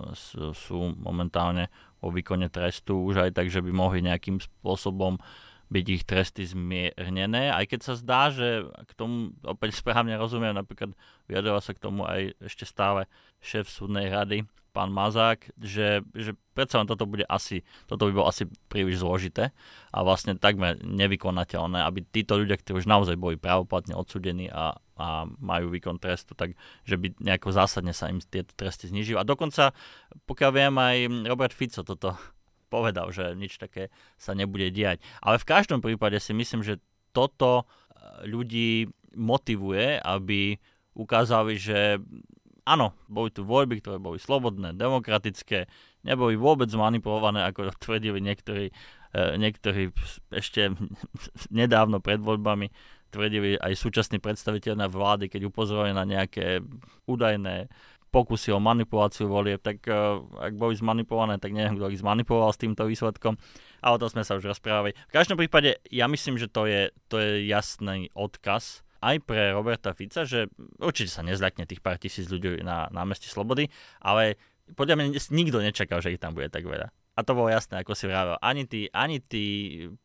sú 0.54 0.96
momentálne 0.96 1.68
o 2.02 2.10
výkone 2.10 2.50
trestu 2.50 2.98
už 2.98 3.30
aj 3.30 3.30
tak, 3.38 3.46
že 3.48 3.62
by 3.62 3.70
mohli 3.70 4.02
nejakým 4.02 4.42
spôsobom 4.42 5.22
byť 5.72 5.86
ich 5.88 6.02
tresty 6.04 6.44
zmiernené, 6.44 7.48
aj 7.48 7.64
keď 7.72 7.80
sa 7.80 7.94
zdá, 7.96 8.28
že 8.28 8.68
k 8.84 8.92
tomu 8.92 9.32
opäť 9.40 9.80
správne 9.80 10.20
rozumiem, 10.20 10.52
napríklad 10.52 10.92
vyjadroval 11.32 11.62
sa 11.64 11.72
k 11.72 11.80
tomu 11.80 12.04
aj 12.04 12.36
ešte 12.44 12.68
stále 12.68 13.08
šéf 13.40 13.72
súdnej 13.72 14.12
rady, 14.12 14.44
pán 14.72 14.92
Mazák, 14.92 15.52
že, 15.60 16.00
že 16.16 16.32
predsa 16.56 16.80
len 16.80 16.88
toto 16.88 17.04
bude 17.04 17.28
asi, 17.28 17.60
toto 17.84 18.08
by 18.08 18.12
bolo 18.12 18.28
asi 18.28 18.48
príliš 18.72 19.04
zložité 19.04 19.52
a 19.92 20.00
vlastne 20.00 20.36
takmer 20.36 20.80
nevykonateľné, 20.80 21.84
aby 21.84 22.04
títo 22.08 22.40
ľudia, 22.40 22.56
ktorí 22.56 22.84
už 22.84 22.88
naozaj 22.88 23.20
boli 23.20 23.36
pravoplatne 23.36 23.96
odsudení 23.96 24.48
a, 24.48 24.76
a 25.02 25.26
majú 25.26 25.74
výkon 25.74 25.98
trestu, 25.98 26.38
tak 26.38 26.54
že 26.86 26.94
by 26.94 27.18
nejako 27.18 27.50
zásadne 27.50 27.90
sa 27.90 28.06
im 28.06 28.22
tieto 28.22 28.54
tresty 28.54 28.86
znižili. 28.86 29.18
A 29.18 29.26
dokonca, 29.26 29.74
pokiaľ 30.30 30.50
viem, 30.54 30.74
aj 30.78 30.96
Robert 31.26 31.50
Fico 31.50 31.82
toto 31.82 32.14
povedal, 32.74 33.10
že 33.10 33.34
nič 33.34 33.58
také 33.58 33.90
sa 34.14 34.38
nebude 34.38 34.70
diať. 34.70 35.02
Ale 35.18 35.42
v 35.42 35.48
každom 35.50 35.82
prípade 35.82 36.22
si 36.22 36.30
myslím, 36.30 36.62
že 36.62 36.78
toto 37.10 37.66
eh, 37.66 38.30
ľudí 38.30 38.86
motivuje, 39.18 39.98
aby 40.00 40.56
ukázali, 40.94 41.58
že 41.58 42.00
áno, 42.64 42.94
boli 43.10 43.30
tu 43.34 43.42
voľby, 43.42 43.82
ktoré 43.82 43.98
boli 43.98 44.18
slobodné, 44.22 44.74
demokratické, 44.78 45.66
neboli 46.06 46.38
vôbec 46.38 46.70
manipulované, 46.72 47.46
ako 47.46 47.74
tvrdili 47.84 48.22
niektorí, 48.22 48.70
e, 48.70 49.22
niektorí 49.38 49.90
ešte 50.30 50.72
nedávno 51.50 51.98
pred 51.98 52.22
voľbami, 52.22 52.70
tvrdili 53.12 53.60
aj 53.60 53.76
súčasní 53.76 54.18
predstaviteľ 54.18 54.88
vlády, 54.88 55.28
keď 55.28 55.52
upozorili 55.52 55.92
na 55.92 56.08
nejaké 56.08 56.64
údajné 57.04 57.68
pokusy 58.12 58.52
o 58.52 58.60
manipuláciu 58.60 59.24
volieb, 59.24 59.64
tak 59.64 59.80
uh, 59.88 60.20
ak 60.36 60.52
boli 60.52 60.76
zmanipulované, 60.76 61.40
tak 61.40 61.56
neviem, 61.56 61.80
kto 61.80 61.88
ich 61.88 62.04
zmanipuloval 62.04 62.52
s 62.52 62.60
týmto 62.60 62.84
výsledkom, 62.84 63.40
ale 63.80 63.92
o 63.96 64.00
tom 64.00 64.12
sme 64.12 64.20
sa 64.20 64.36
už 64.36 64.52
rozprávali. 64.52 64.92
V 65.08 65.16
každom 65.16 65.40
prípade, 65.40 65.80
ja 65.88 66.04
myslím, 66.12 66.36
že 66.36 66.52
to 66.52 66.68
je, 66.68 66.92
to 67.08 67.16
je 67.16 67.48
jasný 67.48 68.12
odkaz 68.12 68.84
aj 69.00 69.16
pre 69.24 69.56
Roberta 69.56 69.96
Fica, 69.96 70.28
že 70.28 70.52
určite 70.78 71.10
sa 71.10 71.24
nezľakne 71.24 71.64
tých 71.64 71.80
pár 71.80 71.96
tisíc 71.96 72.28
ľudí 72.28 72.60
na 72.60 72.86
námestí 72.92 73.26
Slobody, 73.32 73.72
ale 74.04 74.36
podľa 74.76 75.00
mňa 75.00 75.06
nikto 75.32 75.58
nečakal, 75.58 76.04
že 76.04 76.14
ich 76.14 76.22
tam 76.22 76.36
bude 76.36 76.52
tak 76.52 76.68
veľa. 76.68 76.92
A 77.12 77.20
to 77.20 77.36
bolo 77.36 77.52
jasné, 77.52 77.84
ako 77.84 77.92
si 77.92 78.08
vravel. 78.08 78.40
Ani 78.40 78.64
tí, 78.64 78.88
ani 78.88 79.20
tí 79.20 79.44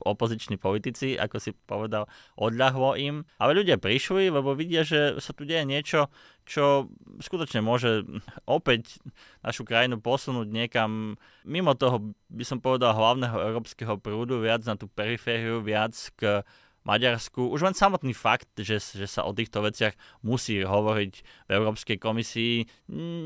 opoziční 0.03 0.59
politici, 0.59 1.15
ako 1.15 1.39
si 1.39 1.55
povedal, 1.55 2.11
odľahlo 2.35 2.99
im. 2.99 3.23
Ale 3.39 3.55
ľudia 3.55 3.79
prišli, 3.79 4.27
lebo 4.27 4.51
vidia, 4.51 4.83
že 4.83 5.15
sa 5.23 5.31
tu 5.31 5.47
deje 5.47 5.63
niečo, 5.63 6.11
čo 6.43 6.91
skutočne 7.23 7.63
môže 7.63 8.03
opäť 8.43 8.99
našu 9.39 9.63
krajinu 9.63 10.03
posunúť 10.03 10.51
niekam 10.51 11.15
mimo 11.47 11.71
toho, 11.79 12.11
by 12.27 12.43
som 12.43 12.59
povedal, 12.59 12.91
hlavného 12.91 13.39
európskeho 13.39 13.95
prúdu, 14.03 14.43
viac 14.43 14.67
na 14.67 14.75
tú 14.75 14.91
perifériu, 14.91 15.63
viac 15.63 15.95
k 16.19 16.43
Maďarsku. 16.87 17.51
Už 17.51 17.67
len 17.67 17.75
samotný 17.75 18.15
fakt, 18.15 18.47
že, 18.55 18.79
že 18.79 19.05
sa 19.11 19.27
o 19.27 19.35
týchto 19.35 19.59
veciach 19.59 19.91
musí 20.23 20.63
hovoriť 20.63 21.13
v 21.19 21.49
Európskej 21.51 21.99
komisii, 21.99 22.63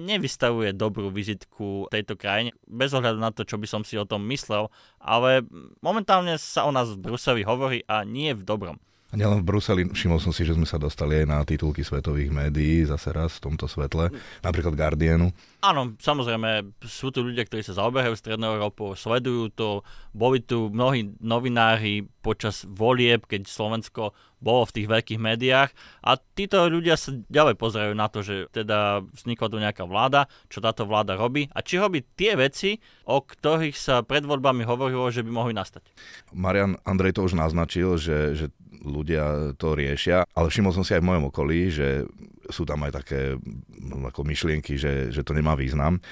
nevystavuje 0.09 0.73
dobrú 0.73 1.13
vizitku 1.13 1.85
tejto 1.93 2.17
krajine, 2.17 2.57
bez 2.65 2.89
ohľadu 2.97 3.21
na 3.21 3.29
to, 3.29 3.45
čo 3.45 3.61
by 3.61 3.69
som 3.69 3.85
si 3.85 4.01
o 4.01 4.09
tom 4.09 4.25
myslel, 4.33 4.73
ale 4.97 5.45
momentálne 5.85 6.41
sa 6.41 6.65
o 6.65 6.73
nás 6.73 6.89
v 6.89 7.05
Bruseli 7.05 7.45
hovorí 7.45 7.85
a 7.85 8.01
nie 8.01 8.33
v 8.33 8.41
dobrom. 8.41 8.81
A 9.11 9.19
nielen 9.19 9.43
v 9.43 9.47
Bruseli, 9.51 9.83
všimol 9.91 10.23
som 10.23 10.31
si, 10.31 10.47
že 10.47 10.55
sme 10.55 10.63
sa 10.63 10.79
dostali 10.79 11.19
aj 11.19 11.25
na 11.27 11.43
titulky 11.43 11.83
svetových 11.83 12.31
médií 12.31 12.87
zase 12.87 13.11
raz 13.11 13.43
v 13.43 13.51
tomto 13.51 13.67
svetle, 13.67 14.07
napríklad 14.39 14.71
Guardianu. 14.71 15.35
Áno, 15.59 15.99
samozrejme, 15.99 16.71
sú 16.87 17.11
tu 17.11 17.19
ľudia, 17.19 17.43
ktorí 17.43 17.59
sa 17.59 17.75
zaoberajú 17.75 18.15
Strednou 18.15 18.55
Európou, 18.55 18.95
sledujú 18.95 19.51
to, 19.51 19.83
boli 20.15 20.39
tu 20.39 20.71
mnohí 20.71 21.11
novinári 21.19 22.07
počas 22.23 22.63
volieb, 22.63 23.27
keď 23.27 23.51
Slovensko 23.51 24.15
bolo 24.41 24.65
v 24.65 24.73
tých 24.81 24.87
veľkých 24.89 25.21
médiách 25.21 25.69
a 26.01 26.17
títo 26.17 26.65
ľudia 26.65 26.97
sa 26.97 27.13
ďalej 27.13 27.55
pozerajú 27.61 27.93
na 27.93 28.09
to, 28.09 28.25
že 28.25 28.49
teda 28.49 29.05
vznikla 29.13 29.47
tu 29.51 29.57
nejaká 29.61 29.83
vláda, 29.85 30.25
čo 30.49 30.63
táto 30.65 30.89
vláda 30.89 31.13
robí 31.13 31.45
a 31.53 31.61
či 31.61 31.77
robí 31.77 32.01
tie 32.17 32.33
veci, 32.33 32.81
o 33.05 33.21
ktorých 33.21 33.77
sa 33.77 34.01
pred 34.01 34.25
voľbami 34.25 34.65
hovorilo, 34.65 35.13
že 35.13 35.21
by 35.21 35.29
mohli 35.29 35.53
nastať. 35.53 35.85
Marian 36.33 36.81
Andrej 36.89 37.21
to 37.21 37.27
už 37.29 37.37
naznačil, 37.37 38.01
že, 38.01 38.33
že 38.33 38.45
ľudia 38.81 39.55
to 39.57 39.77
riešia, 39.77 40.25
ale 40.33 40.49
všimol 40.49 40.73
som 40.73 40.81
si 40.85 40.97
aj 40.97 41.01
v 41.01 41.09
mojom 41.13 41.29
okolí, 41.29 41.69
že 41.69 42.05
sú 42.51 42.67
tam 42.67 42.83
aj 42.83 42.91
také 43.01 43.39
ako 43.87 44.27
myšlienky, 44.27 44.75
že, 44.75 45.09
že 45.13 45.23
to 45.23 45.31
nemá 45.31 45.55
význam. 45.55 46.03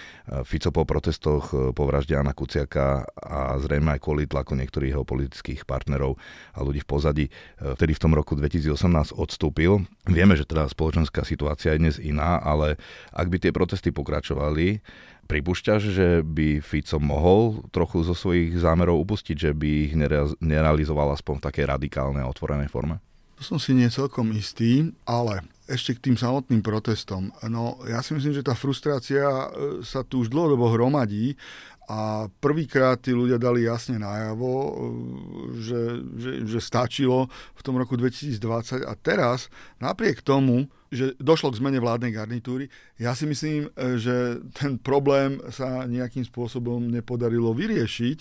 Fico 0.48 0.72
po 0.72 0.88
protestoch 0.88 1.52
po 1.76 1.84
vražde 1.84 2.16
Jana 2.16 2.32
Kuciaka 2.32 3.04
a 3.18 3.60
zrejme 3.60 3.98
aj 3.98 4.02
kvôli 4.02 4.24
tlaku 4.30 4.56
niektorých 4.56 4.96
jeho 4.96 5.04
politických 5.04 5.68
partnerov 5.68 6.16
a 6.56 6.60
ľudí 6.64 6.80
v 6.86 6.90
pozadí, 6.90 7.26
vtedy 7.60 7.92
v 7.92 8.02
tom 8.02 8.16
roku 8.16 8.40
2018 8.40 9.20
odstúpil. 9.20 9.84
Vieme, 10.08 10.40
že 10.40 10.48
teda 10.48 10.70
spoločenská 10.72 11.28
situácia 11.28 11.76
je 11.76 11.82
dnes 11.84 11.96
iná, 12.00 12.40
ale 12.40 12.80
ak 13.12 13.28
by 13.28 13.38
tie 13.42 13.52
protesty 13.52 13.92
pokračovali, 13.92 14.80
Pripúšťaš, 15.30 15.82
že 15.94 16.08
by 16.26 16.58
Fico 16.58 16.98
mohol 16.98 17.62
trochu 17.70 18.02
zo 18.02 18.18
svojich 18.18 18.58
zámerov 18.58 19.06
upustiť, 19.06 19.38
že 19.38 19.52
by 19.54 19.70
ich 19.86 19.94
nerealizoval 20.42 21.14
aspoň 21.14 21.38
v 21.38 21.46
takej 21.46 21.66
radikálnej 21.70 22.26
a 22.26 22.32
otvorenej 22.34 22.66
forme? 22.66 22.98
To 23.38 23.56
som 23.56 23.62
si 23.62 23.78
nie 23.78 23.88
celkom 23.94 24.34
istý, 24.34 24.90
ale 25.06 25.46
ešte 25.70 25.96
k 25.96 26.12
tým 26.12 26.18
samotným 26.18 26.66
protestom. 26.66 27.30
No, 27.46 27.78
ja 27.86 28.02
si 28.02 28.18
myslím, 28.18 28.34
že 28.34 28.42
tá 28.42 28.58
frustrácia 28.58 29.22
e, 29.22 29.48
sa 29.86 30.02
tu 30.02 30.26
už 30.26 30.34
dlhodobo 30.34 30.74
hromadí 30.74 31.38
a 31.89 32.29
prvýkrát 32.38 33.01
tí 33.01 33.17
ľudia 33.17 33.41
dali 33.41 33.65
jasne 33.65 33.98
najavo, 33.98 34.53
e, 34.53 34.72
že, 35.58 35.81
že, 36.22 36.31
že 36.46 36.60
stačilo 36.62 37.25
v 37.58 37.62
tom 37.65 37.81
roku 37.81 37.98
2020 37.98 38.86
a 38.86 38.93
teraz 38.93 39.50
napriek 39.81 40.22
tomu, 40.22 40.69
že 40.93 41.17
došlo 41.17 41.50
k 41.50 41.60
zmene 41.65 41.81
vládnej 41.81 42.13
garnitúry. 42.13 42.69
Ja 43.01 43.17
si 43.17 43.25
myslím, 43.25 43.74
e, 43.74 43.98
že 43.98 44.38
ten 44.53 44.77
problém 44.77 45.41
sa 45.50 45.89
nejakým 45.89 46.29
spôsobom 46.29 46.77
nepodarilo 46.93 47.58
vyriešiť 47.58 48.17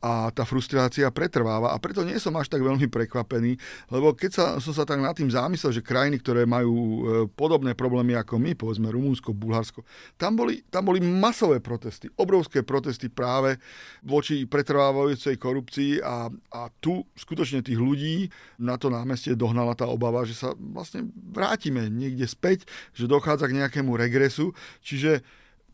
a 0.00 0.28
tá 0.30 0.44
frustrácia 0.44 1.08
pretrváva. 1.08 1.72
A 1.72 1.80
preto 1.80 2.04
nie 2.04 2.20
som 2.20 2.34
až 2.36 2.52
tak 2.52 2.60
veľmi 2.60 2.86
prekvapený, 2.86 3.56
lebo 3.90 4.12
keď 4.12 4.30
sa, 4.30 4.46
som 4.60 4.72
sa 4.76 4.84
tak 4.84 5.00
nad 5.00 5.16
tým 5.16 5.32
zamyslel, 5.32 5.72
že 5.72 5.84
krajiny, 5.84 6.20
ktoré 6.20 6.44
majú 6.44 6.74
e, 6.74 7.00
podobné 7.32 7.72
problémy 7.72 8.14
ako 8.16 8.36
my, 8.36 8.52
povedzme 8.54 8.92
Rumúnsko, 8.92 9.32
Bulharsko, 9.32 9.82
tam 10.20 10.36
boli, 10.36 10.62
tam 10.68 10.88
boli 10.88 11.00
masové 11.00 11.58
protesty, 11.58 12.12
obrovské 12.20 12.60
protesty 12.62 13.08
práve 13.08 13.56
voči 14.04 14.44
pretrvávajúcej 14.44 15.40
korupcii 15.40 16.04
a, 16.04 16.28
a 16.30 16.60
tu 16.78 17.02
skutočne 17.16 17.64
tých 17.64 17.80
ľudí 17.80 18.28
na 18.60 18.76
to 18.76 18.92
námestie 18.92 19.32
dohnala 19.34 19.72
tá 19.74 19.88
obava, 19.88 20.22
že 20.28 20.36
sa 20.36 20.52
vlastne 20.56 21.08
vrátime 21.12 21.88
niekde 21.88 22.28
späť, 22.28 22.68
že 22.92 23.08
dochádza 23.08 23.48
k 23.48 23.64
nejakému 23.64 23.96
regresu, 23.96 24.52
čiže 24.84 25.24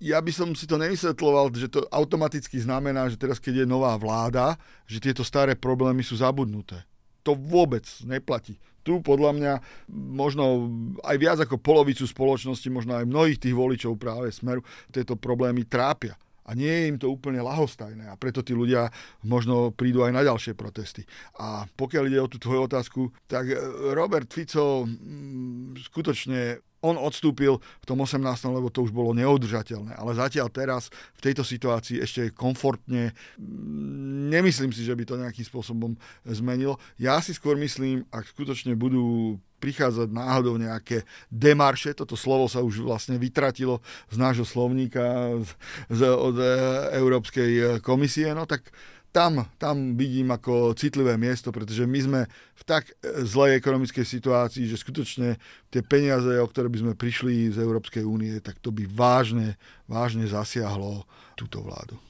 ja 0.03 0.19
by 0.19 0.33
som 0.35 0.51
si 0.59 0.67
to 0.67 0.75
nevysvetloval, 0.75 1.55
že 1.55 1.71
to 1.71 1.87
automaticky 1.95 2.59
znamená, 2.59 3.07
že 3.07 3.15
teraz, 3.15 3.39
keď 3.39 3.63
je 3.63 3.67
nová 3.71 3.95
vláda, 3.95 4.59
že 4.91 4.99
tieto 4.99 5.23
staré 5.23 5.55
problémy 5.55 6.03
sú 6.03 6.19
zabudnuté. 6.19 6.83
To 7.23 7.39
vôbec 7.39 7.87
neplatí. 8.03 8.59
Tu 8.83 8.99
podľa 8.99 9.31
mňa 9.39 9.53
možno 9.95 10.67
aj 11.07 11.17
viac 11.23 11.39
ako 11.39 11.63
polovicu 11.63 12.03
spoločnosti, 12.03 12.67
možno 12.67 12.99
aj 12.99 13.07
mnohých 13.07 13.39
tých 13.39 13.55
voličov 13.55 13.95
práve 13.95 14.35
smeru 14.35 14.67
tieto 14.91 15.15
problémy 15.15 15.63
trápia. 15.71 16.19
A 16.43 16.59
nie 16.59 16.67
je 16.67 16.91
im 16.91 16.99
to 16.99 17.07
úplne 17.07 17.39
lahostajné 17.39 18.11
a 18.11 18.19
preto 18.19 18.43
tí 18.43 18.51
ľudia 18.51 18.91
možno 19.23 19.71
prídu 19.71 20.03
aj 20.03 20.11
na 20.11 20.27
ďalšie 20.27 20.59
protesty. 20.59 21.07
A 21.39 21.71
pokiaľ 21.79 22.11
ide 22.11 22.19
o 22.19 22.27
tú 22.27 22.43
tvoju 22.43 22.67
otázku, 22.67 23.15
tak 23.31 23.47
Robert 23.95 24.27
Fico 24.35 24.83
mm, 24.83 25.79
skutočne 25.87 26.59
on 26.83 26.99
odstúpil 26.99 27.63
v 27.63 27.85
tom 27.87 28.03
18. 28.03 28.21
lebo 28.51 28.69
to 28.69 28.83
už 28.83 28.91
bolo 28.91 29.15
neudržateľné. 29.15 29.95
Ale 29.95 30.19
zatiaľ 30.19 30.51
teraz 30.51 30.91
v 31.17 31.21
tejto 31.31 31.47
situácii 31.47 32.03
ešte 32.03 32.35
komfortne 32.35 33.15
nemyslím 34.29 34.75
si, 34.75 34.83
že 34.83 34.99
by 34.99 35.07
to 35.07 35.21
nejakým 35.23 35.47
spôsobom 35.47 35.95
zmenilo. 36.27 36.77
Ja 36.99 37.23
si 37.23 37.33
skôr 37.33 37.55
myslím, 37.63 38.03
ak 38.11 38.27
skutočne 38.29 38.75
budú 38.75 39.39
prichádzať 39.63 40.11
náhodou 40.11 40.59
nejaké 40.59 41.07
demarše, 41.31 41.95
toto 41.95 42.19
slovo 42.19 42.51
sa 42.51 42.67
už 42.67 42.83
vlastne 42.83 43.15
vytratilo 43.15 43.79
z 44.11 44.19
nášho 44.19 44.43
slovníka 44.43 45.39
z, 45.39 45.51
z, 45.87 46.01
od 46.11 46.35
e, 46.35 46.47
Európskej 46.99 47.79
komisie, 47.79 48.35
no 48.35 48.43
tak 48.43 48.75
tam, 49.13 49.45
tam 49.61 49.93
vidím 49.95 50.33
ako 50.33 50.73
citlivé 50.73 51.21
miesto, 51.21 51.53
pretože 51.53 51.85
my 51.85 52.01
sme 52.01 52.21
v 52.57 52.63
tak 52.65 52.89
e, 52.89 53.23
zlej 53.29 53.61
ekonomickej 53.61 54.03
situácii, 54.09 54.65
že 54.65 54.81
skutočne 54.81 55.37
tie 55.69 55.85
peniaze, 55.85 56.33
o 56.41 56.49
ktoré 56.49 56.73
by 56.73 56.79
sme 56.81 56.93
prišli 56.97 57.53
z 57.53 57.61
Európskej 57.61 58.03
únie, 58.09 58.41
tak 58.41 58.57
to 58.65 58.73
by 58.73 58.89
vážne, 58.89 59.61
vážne 59.85 60.25
zasiahlo 60.25 61.05
túto 61.37 61.61
vládu. 61.61 62.01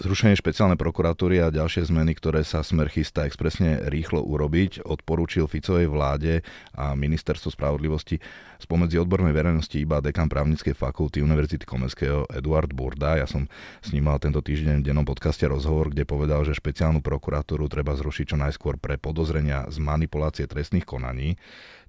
Zrušenie 0.00 0.32
špeciálnej 0.32 0.80
prokuratúry 0.80 1.44
a 1.44 1.52
ďalšie 1.52 1.92
zmeny, 1.92 2.16
ktoré 2.16 2.40
sa 2.40 2.64
Smer 2.64 2.88
chystá 2.88 3.28
expresne 3.28 3.84
rýchlo 3.92 4.24
urobiť, 4.24 4.80
odporúčil 4.80 5.44
Ficovej 5.44 5.92
vláde 5.92 6.40
a 6.72 6.96
ministerstvo 6.96 7.52
spravodlivosti 7.52 8.16
spomedzi 8.60 9.00
odbornej 9.00 9.32
verejnosti 9.32 9.80
iba 9.80 10.04
dekan 10.04 10.28
právnickej 10.28 10.76
fakulty 10.76 11.24
Univerzity 11.24 11.64
Komenského 11.64 12.28
Eduard 12.28 12.70
Burda. 12.76 13.16
Ja 13.16 13.26
som 13.26 13.48
s 13.80 13.90
ním 13.90 14.06
mal 14.06 14.20
tento 14.20 14.44
týždeň 14.44 14.84
v 14.84 14.86
dennom 14.92 15.08
podcaste 15.08 15.48
rozhovor, 15.48 15.88
kde 15.88 16.04
povedal, 16.04 16.44
že 16.44 16.52
špeciálnu 16.52 17.00
prokuratúru 17.00 17.66
treba 17.72 17.96
zrušiť 17.96 18.24
čo 18.32 18.36
najskôr 18.36 18.76
pre 18.76 19.00
podozrenia 19.00 19.66
z 19.72 19.80
manipulácie 19.80 20.44
trestných 20.44 20.84
konaní 20.84 21.40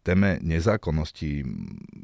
téme 0.01 0.41
nezákonnosti, 0.41 1.45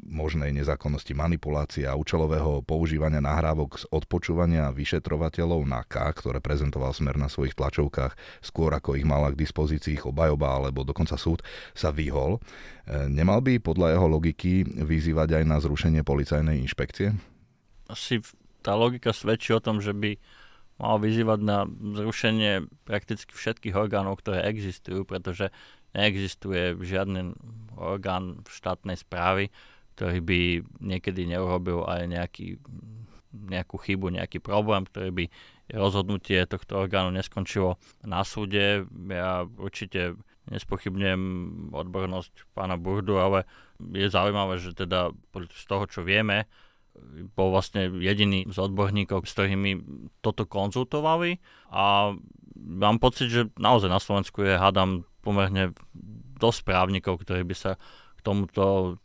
možnej 0.06 0.54
nezákonnosti 0.54 1.12
manipulácie 1.18 1.84
a 1.84 1.98
účelového 1.98 2.62
používania 2.62 3.18
nahrávok 3.18 3.82
z 3.82 3.84
odpočúvania 3.90 4.70
vyšetrovateľov 4.70 5.66
NAKA, 5.66 6.06
ktoré 6.14 6.38
prezentoval 6.38 6.94
Smer 6.94 7.18
na 7.18 7.26
svojich 7.26 7.58
tlačovkách 7.58 8.14
skôr 8.38 8.70
ako 8.70 8.94
ich 8.94 9.02
mala 9.02 9.34
k 9.34 9.40
dispozícii 9.42 9.98
ich 9.98 10.06
obajoba 10.06 10.54
alebo 10.54 10.86
dokonca 10.86 11.18
súd, 11.18 11.42
sa 11.74 11.90
vyhol. 11.90 12.38
E, 12.86 13.10
nemal 13.10 13.42
by 13.42 13.58
podľa 13.58 13.98
jeho 13.98 14.06
logiky 14.06 14.57
vyzývať 14.64 15.42
aj 15.42 15.44
na 15.44 15.56
zrušenie 15.58 16.02
policajnej 16.06 16.62
inšpekcie? 16.64 17.14
Asi 17.90 18.20
tá 18.62 18.74
logika 18.74 19.12
svedčí 19.12 19.52
o 19.54 19.62
tom, 19.62 19.82
že 19.82 19.92
by 19.92 20.18
mal 20.78 21.02
vyzývať 21.02 21.40
na 21.42 21.66
zrušenie 21.68 22.70
prakticky 22.86 23.34
všetkých 23.34 23.74
orgánov, 23.74 24.22
ktoré 24.22 24.46
existujú, 24.46 25.02
pretože 25.02 25.50
neexistuje 25.96 26.78
žiadny 26.78 27.34
orgán 27.74 28.46
štátnej 28.46 28.94
správy, 28.94 29.50
ktorý 29.98 30.18
by 30.22 30.40
niekedy 30.78 31.26
neurobil 31.26 31.82
aj 31.82 32.06
nejaký, 32.06 32.46
nejakú 33.34 33.76
chybu, 33.82 34.14
nejaký 34.14 34.38
problém, 34.38 34.86
ktorý 34.86 35.10
by 35.10 35.24
rozhodnutie 35.74 36.46
tohto 36.46 36.78
orgánu 36.78 37.10
neskončilo 37.10 37.76
na 38.06 38.22
súde. 38.22 38.86
Ja 39.10 39.44
určite 39.58 40.14
nespochybnem 40.48 41.20
odbornosť 41.74 42.54
pána 42.56 42.80
Burdu, 42.80 43.20
ale 43.20 43.44
je 43.78 44.08
zaujímavé, 44.10 44.58
že 44.58 44.74
teda 44.74 45.14
z 45.34 45.64
toho, 45.64 45.84
čo 45.86 46.00
vieme, 46.02 46.50
bol 47.38 47.54
vlastne 47.54 47.94
jediný 48.02 48.50
z 48.50 48.58
odborníkov, 48.58 49.22
s 49.22 49.34
ktorými 49.38 49.70
toto 50.18 50.42
konzultovali 50.50 51.38
a 51.70 52.14
mám 52.58 52.96
pocit, 52.98 53.30
že 53.30 53.42
naozaj 53.54 53.86
na 53.86 54.02
Slovensku 54.02 54.42
je, 54.42 54.58
hádam, 54.58 55.06
pomerne 55.22 55.74
dosť 56.38 56.66
právnikov, 56.66 57.22
ktorí 57.22 57.46
by 57.46 57.54
sa 57.54 57.72
k 58.18 58.20
tomuto 58.26 58.98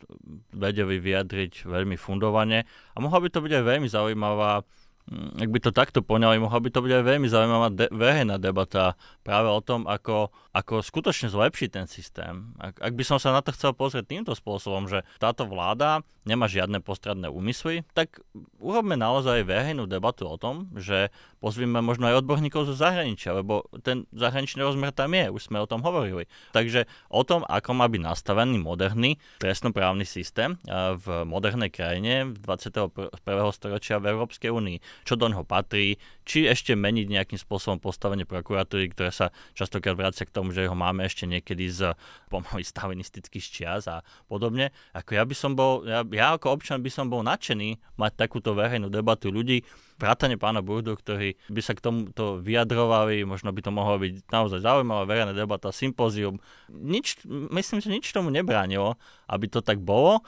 vedeli 0.49 0.97
vyjadriť 0.97 1.69
veľmi 1.69 1.93
fundovane. 1.97 2.65
A 2.65 2.97
mohla 2.97 3.21
by 3.21 3.29
to 3.29 3.45
byť 3.45 3.61
aj 3.61 3.63
veľmi 3.65 3.87
zaujímavá 3.89 4.65
Mm, 5.03 5.35
ak 5.35 5.49
by 5.51 5.59
to 5.59 5.71
takto 5.75 5.99
poňali, 5.99 6.39
mohla 6.39 6.63
by 6.63 6.71
to 6.71 6.79
byť 6.79 6.91
aj 6.95 7.03
veľmi 7.03 7.27
zaujímavá 7.27 7.67
de- 7.75 7.91
verejná 7.91 8.39
debata 8.39 8.95
práve 9.23 9.49
o 9.49 9.63
tom, 9.63 9.87
ako, 9.87 10.29
ako 10.51 10.83
skutočne 10.83 11.31
zlepšiť 11.31 11.69
ten 11.71 11.87
systém. 11.87 12.53
Ak, 12.59 12.77
ak 12.77 12.93
by 12.93 13.03
som 13.07 13.17
sa 13.17 13.31
na 13.31 13.41
to 13.41 13.55
chcel 13.55 13.71
pozrieť 13.71 14.05
týmto 14.11 14.35
spôsobom, 14.35 14.85
že 14.91 15.07
táto 15.17 15.47
vláda 15.47 16.03
nemá 16.23 16.47
žiadne 16.47 16.79
postradné 16.79 17.27
úmysly, 17.27 17.83
tak 17.95 18.23
urobme 18.59 18.95
naozaj 18.95 19.43
verejnú 19.43 19.87
debatu 19.87 20.27
o 20.27 20.39
tom, 20.39 20.71
že 20.75 21.11
pozvíme 21.43 21.83
možno 21.83 22.07
aj 22.07 22.23
odborníkov 22.23 22.67
zo 22.67 22.75
zahraničia, 22.75 23.35
lebo 23.35 23.67
ten 23.83 24.07
zahraničný 24.15 24.63
rozmer 24.63 24.95
tam 24.95 25.11
je, 25.11 25.27
už 25.31 25.51
sme 25.51 25.59
o 25.59 25.67
tom 25.67 25.83
hovorili. 25.83 26.31
Takže 26.55 26.87
o 27.11 27.23
tom, 27.27 27.43
ako 27.43 27.75
má 27.75 27.91
byť 27.91 28.01
nastavený 28.03 28.59
moderný 28.59 29.19
trestnoprávny 29.43 30.07
systém 30.07 30.55
v 30.99 31.27
modernej 31.27 31.71
krajine 31.71 32.31
21. 32.31 33.11
storočia 33.51 33.99
v 33.99 34.15
Európskej 34.15 34.51
únii 34.51 34.77
čo 35.03 35.19
do 35.19 35.27
ňoho 35.27 35.43
patrí, 35.43 35.99
či 36.23 36.47
ešte 36.47 36.73
meniť 36.73 37.07
nejakým 37.11 37.39
spôsobom 37.39 37.79
postavenie 37.79 38.23
prokuratúry, 38.23 38.91
ktoré 38.91 39.11
sa 39.11 39.29
častokrát 39.53 39.95
vracia 39.95 40.23
k 40.23 40.33
tomu, 40.33 40.55
že 40.55 40.67
ho 40.67 40.75
máme 40.75 41.03
ešte 41.03 41.27
niekedy 41.27 41.67
z 41.69 41.93
pomaly 42.31 42.63
stalinistických 42.63 43.45
čias 43.45 43.85
a 43.91 44.01
podobne. 44.25 44.71
Ako 44.95 45.19
ja 45.19 45.23
by 45.23 45.35
som 45.35 45.51
bol, 45.53 45.83
ja, 45.83 46.01
ja 46.09 46.35
ako 46.35 46.55
občan 46.59 46.79
by 46.79 46.89
som 46.89 47.11
bol 47.11 47.21
nadšený 47.21 47.99
mať 47.99 48.11
takúto 48.15 48.55
verejnú 48.55 48.87
debatu 48.87 49.29
ľudí, 49.29 49.61
vrátane 50.01 50.35
pána 50.39 50.59
Burdu, 50.65 50.97
ktorí 50.97 51.37
by 51.47 51.61
sa 51.61 51.77
k 51.77 51.83
tomuto 51.83 52.41
vyjadrovali, 52.41 53.23
možno 53.23 53.53
by 53.53 53.61
to 53.61 53.71
mohlo 53.71 54.01
byť 54.01 54.27
naozaj 54.31 54.59
zaujímavá 54.59 55.03
verejná 55.05 55.33
debata, 55.35 55.69
sympózium. 55.69 56.41
Nič, 56.71 57.23
myslím, 57.27 57.79
že 57.79 57.93
nič 57.93 58.05
tomu 58.11 58.33
nebránilo, 58.33 58.97
aby 59.29 59.45
to 59.47 59.61
tak 59.61 59.79
bolo. 59.79 60.25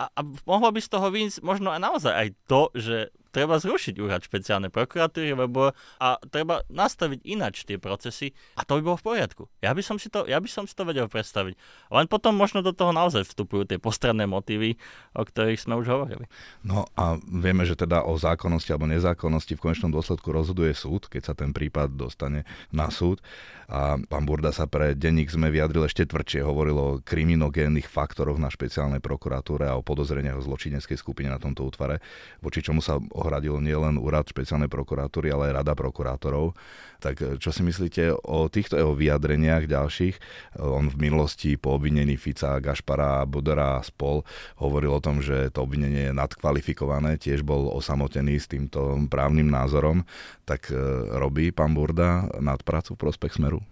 A, 0.00 0.08
a 0.08 0.20
mohlo 0.48 0.72
by 0.72 0.80
z 0.80 0.88
toho 0.88 1.12
výjsť 1.12 1.44
možno 1.44 1.68
aj 1.68 1.80
naozaj 1.80 2.12
aj 2.16 2.28
to, 2.48 2.62
že 2.72 2.96
treba 3.32 3.56
zrušiť 3.56 3.96
úrad 3.98 4.20
špeciálnej 4.20 4.68
prokuratúry, 4.68 5.32
lebo 5.32 5.72
a 5.98 6.20
treba 6.28 6.60
nastaviť 6.68 7.24
inač 7.24 7.64
tie 7.64 7.80
procesy 7.80 8.36
a 8.54 8.62
to 8.62 8.78
by 8.78 8.82
bolo 8.84 9.00
v 9.00 9.06
poriadku. 9.16 9.42
Ja 9.64 9.72
by 9.72 9.80
som 9.80 9.96
si 9.96 10.12
to, 10.12 10.28
ja 10.28 10.36
by 10.38 10.46
som 10.46 10.68
si 10.68 10.76
to 10.76 10.84
vedel 10.84 11.08
predstaviť. 11.08 11.56
Len 11.88 12.06
potom 12.06 12.36
možno 12.36 12.60
do 12.60 12.76
toho 12.76 12.92
naozaj 12.92 13.24
vstupujú 13.24 13.64
tie 13.64 13.80
postranné 13.80 14.28
motívy, 14.28 14.76
o 15.16 15.24
ktorých 15.24 15.58
sme 15.58 15.80
už 15.80 15.88
hovorili. 15.88 16.28
No 16.62 16.84
a 16.94 17.16
vieme, 17.24 17.64
že 17.64 17.74
teda 17.74 18.04
o 18.04 18.14
zákonnosti 18.20 18.70
alebo 18.70 18.86
nezákonnosti 18.86 19.56
v 19.56 19.64
konečnom 19.64 19.90
dôsledku 19.90 20.28
rozhoduje 20.28 20.76
súd, 20.76 21.08
keď 21.08 21.32
sa 21.32 21.34
ten 21.34 21.56
prípad 21.56 21.96
dostane 21.96 22.44
na 22.68 22.92
súd. 22.92 23.24
A 23.72 23.96
pán 23.96 24.28
Burda 24.28 24.52
sa 24.52 24.68
pre 24.68 24.92
denník 24.92 25.32
sme 25.32 25.48
vyjadril 25.48 25.88
ešte 25.88 26.04
tvrdšie, 26.04 26.44
hovoril 26.44 26.76
o 26.76 26.88
kriminogénnych 27.00 27.88
faktoroch 27.88 28.36
na 28.36 28.52
špeciálnej 28.52 29.00
prokuratúre 29.00 29.64
a 29.64 29.80
o 29.80 29.86
podozreniach 29.86 30.36
o 30.36 30.44
zločineckej 30.44 31.00
skupine 31.00 31.32
na 31.32 31.40
tomto 31.40 31.64
útvare, 31.64 32.04
voči 32.44 32.60
čomu 32.60 32.84
sa 32.84 33.00
ohradil 33.22 33.62
nielen 33.62 33.96
úrad 33.96 34.26
špeciálnej 34.26 34.66
prokuratúry, 34.66 35.30
ale 35.30 35.54
aj 35.54 35.62
rada 35.62 35.72
prokurátorov. 35.78 36.58
Tak 36.98 37.14
eh, 37.22 37.26
čo 37.38 37.54
si 37.54 37.62
myslíte 37.62 38.12
o 38.26 38.50
týchto 38.50 38.74
jeho 38.74 38.92
vyjadreniach 38.98 39.70
ďalších? 39.70 40.16
On 40.58 40.90
v 40.90 40.96
minulosti 40.98 41.54
po 41.54 41.78
obvinení 41.78 42.18
Fica, 42.18 42.58
Gašpara, 42.58 43.22
Budera 43.24 43.78
a 43.78 43.86
spol 43.86 44.26
hovoril 44.58 44.98
o 44.98 45.04
tom, 45.04 45.22
že 45.22 45.54
to 45.54 45.62
obvinenie 45.62 46.10
je 46.10 46.18
nadkvalifikované, 46.18 47.16
tiež 47.16 47.46
bol 47.46 47.70
osamotený 47.70 48.42
s 48.42 48.50
týmto 48.50 48.98
právnym 49.06 49.46
názorom. 49.46 50.02
Tak 50.42 50.74
eh, 50.74 50.76
robí 51.16 51.54
pán 51.54 51.72
Burda 51.78 52.26
nadpracu 52.42 52.98
v 52.98 53.02
prospech 53.06 53.38
Smeru? 53.38 53.62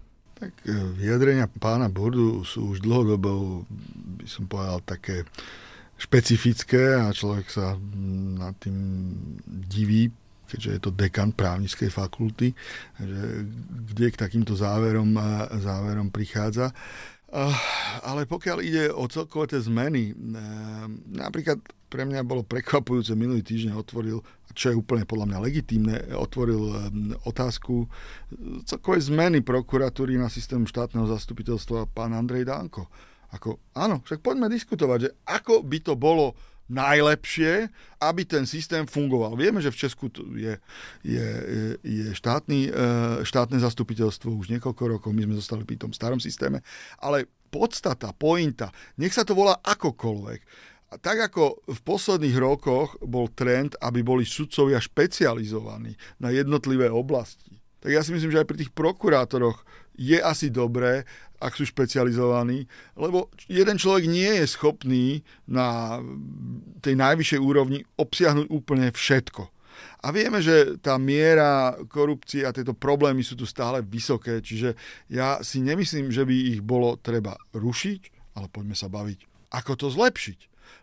Tak 0.41 0.57
vyjadrenia 0.97 1.53
pána 1.61 1.93
Burdu 1.93 2.49
sú 2.49 2.73
už 2.73 2.81
dlhodobo, 2.81 3.61
by 4.17 4.25
som 4.25 4.49
povedal, 4.49 4.81
také 4.89 5.29
špecifické 6.01 6.97
a 6.97 7.13
človek 7.13 7.47
sa 7.53 7.77
nad 8.41 8.57
tým 8.57 8.79
diví, 9.45 10.09
keďže 10.49 10.71
je 10.73 10.81
to 10.81 10.91
dekan 10.97 11.37
právnickej 11.37 11.93
fakulty, 11.93 12.57
že 12.97 13.21
kde 13.93 14.07
k 14.09 14.17
takýmto 14.17 14.57
záverom, 14.57 15.13
záverom 15.61 16.09
prichádza. 16.09 16.73
Ale 18.03 18.27
pokiaľ 18.27 18.59
ide 18.65 18.85
o 18.91 19.07
celkové 19.07 19.55
tie 19.55 19.61
zmeny, 19.63 20.17
napríklad 21.15 21.63
pre 21.87 22.03
mňa 22.03 22.27
bolo 22.27 22.43
prekvapujúce, 22.43 23.15
minulý 23.15 23.47
týždeň 23.47 23.79
otvoril, 23.79 24.19
čo 24.55 24.75
je 24.75 24.79
úplne 24.79 25.07
podľa 25.07 25.27
mňa 25.31 25.39
legitímne, 25.47 25.95
otvoril 26.19 26.91
otázku 27.23 27.87
celkovej 28.67 29.15
zmeny 29.15 29.47
prokuratúry 29.47 30.19
na 30.19 30.27
systém 30.27 30.67
štátneho 30.67 31.07
zastupiteľstva 31.07 31.87
pán 31.95 32.17
Andrej 32.17 32.51
Dánko 32.51 32.91
ako, 33.31 33.63
áno, 33.79 34.03
však 34.03 34.23
poďme 34.23 34.51
diskutovať, 34.51 34.99
že 35.07 35.11
ako 35.27 35.63
by 35.63 35.79
to 35.83 35.95
bolo 35.95 36.35
najlepšie, 36.71 37.67
aby 37.99 38.23
ten 38.23 38.47
systém 38.47 38.87
fungoval. 38.87 39.35
Vieme, 39.35 39.59
že 39.59 39.75
v 39.75 39.81
Česku 39.83 40.07
je, 40.39 40.55
je, 41.03 41.29
je 41.83 42.07
štátny, 42.15 42.71
e, 42.71 42.73
štátne 43.27 43.59
zastupiteľstvo 43.59 44.31
už 44.31 44.55
niekoľko 44.55 44.83
rokov, 44.87 45.11
my 45.11 45.27
sme 45.27 45.35
zostali 45.35 45.67
pri 45.67 45.83
tom 45.83 45.91
starom 45.91 46.23
systéme, 46.23 46.63
ale 47.03 47.27
podstata, 47.51 48.15
pointa, 48.15 48.71
nech 49.03 49.11
sa 49.11 49.27
to 49.27 49.35
volá 49.35 49.59
akokoľvek. 49.67 50.41
A 50.91 50.99
tak 50.99 51.23
ako 51.23 51.63
v 51.71 51.81
posledných 51.87 52.39
rokoch 52.39 52.99
bol 53.03 53.31
trend, 53.31 53.79
aby 53.79 54.03
boli 54.03 54.27
sudcovia 54.27 54.83
špecializovaní 54.83 55.95
na 56.23 56.35
jednotlivé 56.35 56.91
oblasti, 56.91 57.59
tak 57.81 57.97
ja 57.97 58.05
si 58.05 58.13
myslím, 58.13 58.31
že 58.31 58.41
aj 58.45 58.49
pri 58.49 58.59
tých 58.61 58.73
prokurátoroch 58.77 59.65
je 60.01 60.17
asi 60.17 60.49
dobré, 60.49 61.05
ak 61.41 61.53
sú 61.57 61.69
špecializovaní, 61.69 62.65
lebo 62.97 63.29
jeden 63.49 63.77
človek 63.77 64.09
nie 64.09 64.41
je 64.41 64.47
schopný 64.49 65.21
na 65.45 66.01
tej 66.81 66.97
najvyššej 66.97 67.41
úrovni 67.41 67.85
obsiahnuť 68.01 68.49
úplne 68.49 68.89
všetko. 68.89 69.45
A 70.05 70.13
vieme, 70.13 70.41
že 70.45 70.81
tá 70.81 70.97
miera 71.01 71.77
korupcie 71.89 72.45
a 72.45 72.53
tieto 72.53 72.73
problémy 72.77 73.21
sú 73.21 73.37
tu 73.37 73.45
stále 73.49 73.85
vysoké, 73.85 74.41
čiže 74.41 74.77
ja 75.13 75.41
si 75.45 75.61
nemyslím, 75.61 76.13
že 76.13 76.25
by 76.25 76.37
ich 76.57 76.61
bolo 76.65 76.97
treba 77.01 77.37
rušiť, 77.53 78.33
ale 78.37 78.49
poďme 78.49 78.77
sa 78.77 78.89
baviť, 78.89 79.53
ako 79.53 79.73
to 79.77 79.87
zlepšiť. 79.93 80.39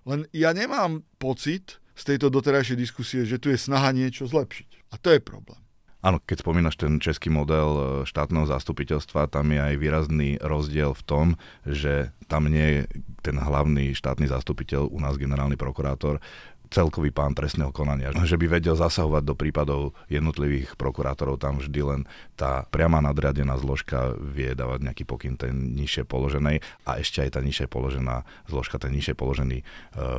Len 0.09 0.25
ja 0.33 0.53
nemám 0.53 1.05
pocit 1.21 1.77
z 1.97 2.03
tejto 2.13 2.29
doterajšej 2.29 2.77
diskusie, 2.77 3.21
že 3.25 3.41
tu 3.41 3.49
je 3.49 3.57
snaha 3.57 3.89
niečo 3.93 4.29
zlepšiť. 4.29 4.93
A 4.93 5.01
to 5.01 5.13
je 5.13 5.21
problém. 5.21 5.66
Áno, 5.97 6.21
keď 6.21 6.45
spomínaš 6.45 6.77
ten 6.77 7.01
český 7.01 7.33
model 7.33 7.69
e, 7.73 7.81
štátneho 8.05 8.45
zastupiteľstva, 8.45 9.33
tam 9.33 9.49
je 9.49 9.57
aj 9.57 9.75
výrazný 9.81 10.37
rozdiel 10.37 10.93
v 10.93 11.03
tom, 11.03 11.25
že 11.65 12.13
tam 12.29 12.45
nie 12.45 12.63
je 12.63 12.81
ten 13.25 13.33
hlavný 13.33 13.97
štátny 13.97 14.29
zastupiteľ, 14.29 14.93
u 14.93 14.99
nás 15.01 15.17
generálny 15.17 15.57
prokurátor, 15.57 16.21
celkový 16.69 17.09
pán 17.11 17.33
trestného 17.33 17.71
konania, 17.71 18.11
že 18.23 18.39
by 18.39 18.59
vedel 18.59 18.75
zasahovať 18.75 19.23
do 19.23 19.35
prípadov 19.35 19.81
jednotlivých 20.11 20.75
prokurátorov, 20.75 21.39
tam 21.39 21.59
vždy 21.59 21.81
len 21.83 22.01
tá 22.35 22.67
priama 22.69 22.99
nadriadená 23.01 23.55
zložka 23.57 24.13
vie 24.19 24.53
dávať 24.53 24.83
nejaký 24.83 25.03
pokyn 25.07 25.35
ten 25.39 25.73
nižšie 25.75 26.03
položenej 26.05 26.61
a 26.85 26.99
ešte 26.99 27.23
aj 27.23 27.37
tá 27.37 27.41
nižšie 27.41 27.67
položená 27.71 28.27
zložka, 28.51 28.77
ten 28.77 28.93
nižšie 28.93 29.15
položený 29.15 29.57
e, 29.61 29.65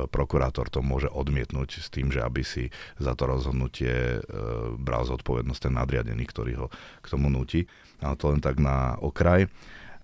prokurátor 0.09 0.67
to 0.67 0.81
môže 0.81 1.07
odmietnúť 1.09 1.79
s 1.81 1.87
tým, 1.93 2.09
že 2.09 2.21
aby 2.25 2.41
si 2.41 2.73
za 2.97 3.13
to 3.13 3.29
rozhodnutie 3.29 4.17
e, 4.17 4.19
bral 4.77 5.05
zodpovednosť 5.05 5.61
ten 5.69 5.73
nadriadený, 5.77 6.23
ktorý 6.27 6.65
ho 6.65 6.67
k 7.01 7.07
tomu 7.07 7.29
nutí. 7.31 7.69
Ale 7.99 8.15
to 8.15 8.31
len 8.31 8.39
tak 8.39 8.57
na 8.57 8.95
okraj. 9.03 9.51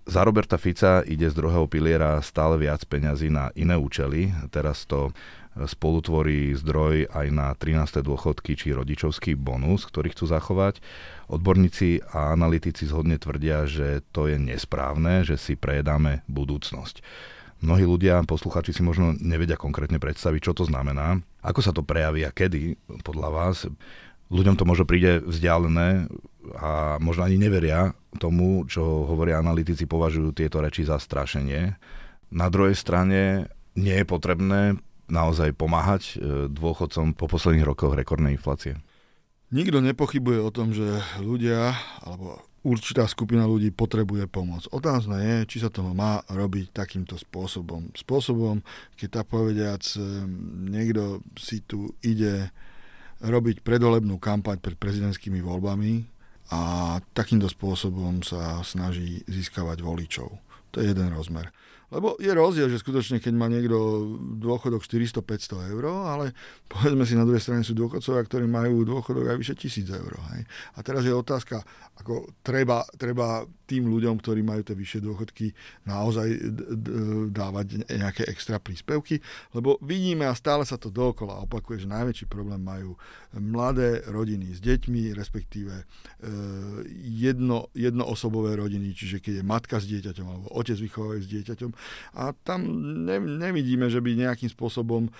Za 0.06 0.22
Roberta 0.22 0.54
Fica 0.54 1.02
ide 1.02 1.26
z 1.26 1.34
druhého 1.34 1.66
piliera 1.66 2.22
stále 2.22 2.54
viac 2.62 2.86
peňazí 2.86 3.26
na 3.26 3.50
iné 3.58 3.74
účely. 3.74 4.30
Teraz 4.54 4.86
to 4.86 5.10
spolutvorí 5.64 6.52
zdroj 6.52 7.08
aj 7.08 7.26
na 7.32 7.56
13. 7.56 8.04
dôchodky 8.04 8.52
či 8.52 8.76
rodičovský 8.76 9.32
bonus, 9.32 9.88
ktorý 9.88 10.12
chcú 10.12 10.28
zachovať. 10.28 10.84
Odborníci 11.32 12.04
a 12.12 12.36
analytici 12.36 12.84
zhodne 12.84 13.16
tvrdia, 13.16 13.64
že 13.64 14.04
to 14.12 14.28
je 14.28 14.36
nesprávne, 14.36 15.24
že 15.24 15.40
si 15.40 15.56
prejedáme 15.56 16.20
budúcnosť. 16.28 17.00
Mnohí 17.64 17.88
ľudia, 17.88 18.20
posluchači 18.28 18.76
si 18.76 18.84
možno 18.84 19.16
nevedia 19.16 19.56
konkrétne 19.56 19.96
predstaviť, 19.96 20.40
čo 20.44 20.52
to 20.52 20.68
znamená. 20.68 21.24
Ako 21.40 21.64
sa 21.64 21.72
to 21.72 21.80
prejaví 21.80 22.20
a 22.28 22.34
kedy, 22.36 22.76
podľa 23.00 23.28
vás? 23.32 23.64
Ľuďom 24.28 24.60
to 24.60 24.68
možno 24.68 24.84
príde 24.84 25.24
vzdialené 25.24 26.10
a 26.60 27.00
možno 27.00 27.24
ani 27.24 27.40
neveria 27.40 27.96
tomu, 28.20 28.68
čo 28.68 29.08
hovoria 29.08 29.40
analytici, 29.40 29.88
považujú 29.88 30.36
tieto 30.36 30.60
reči 30.60 30.84
za 30.84 31.00
strašenie. 31.00 31.80
Na 32.28 32.52
druhej 32.52 32.76
strane 32.76 33.48
nie 33.72 33.96
je 34.02 34.06
potrebné 34.08 34.76
naozaj 35.06 35.54
pomáhať 35.54 36.02
e, 36.02 36.14
dôchodcom 36.50 37.14
po 37.14 37.26
posledných 37.30 37.66
rokoch 37.66 37.94
rekordnej 37.94 38.34
inflácie? 38.34 38.78
Nikto 39.54 39.78
nepochybuje 39.78 40.42
o 40.42 40.50
tom, 40.50 40.74
že 40.74 41.02
ľudia, 41.22 41.74
alebo 42.02 42.42
určitá 42.66 43.06
skupina 43.06 43.46
ľudí 43.46 43.70
potrebuje 43.70 44.26
pomoc. 44.26 44.66
Otázne 44.74 45.22
je, 45.22 45.36
či 45.46 45.62
sa 45.62 45.70
to 45.70 45.86
má 45.86 46.26
robiť 46.26 46.74
takýmto 46.74 47.14
spôsobom. 47.14 47.94
Spôsobom, 47.94 48.66
keď 48.98 49.22
tak 49.22 49.26
povediac, 49.30 49.82
e, 49.94 50.02
niekto 50.66 51.22
si 51.38 51.62
tu 51.62 51.94
ide 52.02 52.50
robiť 53.22 53.62
predvolebnú 53.62 54.18
kampaň 54.18 54.60
pred 54.60 54.76
prezidentskými 54.76 55.40
voľbami 55.40 56.04
a 56.52 56.60
takýmto 57.16 57.48
spôsobom 57.48 58.20
sa 58.20 58.60
snaží 58.66 59.24
získavať 59.30 59.80
voličov. 59.80 60.28
To 60.74 60.76
je 60.82 60.92
jeden 60.92 61.14
rozmer. 61.14 61.48
Lebo 61.86 62.18
je 62.18 62.32
rozdiel, 62.34 62.66
že 62.66 62.82
skutočne, 62.82 63.22
keď 63.22 63.32
má 63.38 63.46
niekto 63.46 64.10
dôchodok 64.42 64.82
400-500 64.82 65.70
eur, 65.70 65.84
ale 65.86 66.34
povedzme 66.66 67.06
si 67.06 67.14
na 67.14 67.22
druhej 67.22 67.42
strane 67.42 67.62
sú 67.62 67.78
dôchodcovia, 67.78 68.26
ktorí 68.26 68.46
majú 68.50 68.82
dôchodok 68.82 69.30
aj 69.30 69.36
vyše 69.38 69.54
1000 69.54 69.94
eur. 69.94 70.12
Hej. 70.34 70.42
A 70.74 70.78
teraz 70.82 71.06
je 71.06 71.14
otázka, 71.14 71.62
ako 71.96 72.28
treba, 72.42 72.82
treba 72.98 73.46
tým 73.66 73.90
ľuďom, 73.90 74.18
ktorí 74.18 74.46
majú 74.46 74.62
tie 74.62 74.78
vyššie 74.78 75.00
dôchodky, 75.02 75.50
naozaj 75.86 76.28
dávať 77.34 77.86
nejaké 77.90 78.22
extra 78.30 78.62
príspevky, 78.62 79.18
lebo 79.54 79.78
vidíme 79.82 80.26
a 80.26 80.34
stále 80.38 80.62
sa 80.62 80.78
to 80.78 80.90
dookola 80.90 81.42
opakuje, 81.42 81.82
že 81.82 81.90
najväčší 81.90 82.26
problém 82.30 82.62
majú 82.62 82.94
mladé 83.34 84.06
rodiny 84.06 84.54
s 84.54 84.62
deťmi, 84.62 85.12
respektíve 85.18 85.74
e, 85.74 85.84
jedno, 87.10 87.68
jednoosobové 87.74 88.56
rodiny, 88.56 88.94
čiže 88.94 89.18
keď 89.18 89.42
je 89.42 89.44
matka 89.44 89.76
s 89.82 89.86
dieťaťom 89.90 90.26
alebo 90.26 90.46
otec 90.54 90.78
vychovajú 90.78 91.20
s 91.20 91.28
dieťaťom. 91.28 91.70
A 92.16 92.32
tam 92.32 92.64
ne, 93.06 93.20
nevidíme, 93.20 93.86
že 93.90 94.02
by 94.02 94.16
nejakým 94.16 94.50
spôsobom 94.50 95.06
e, 95.06 95.10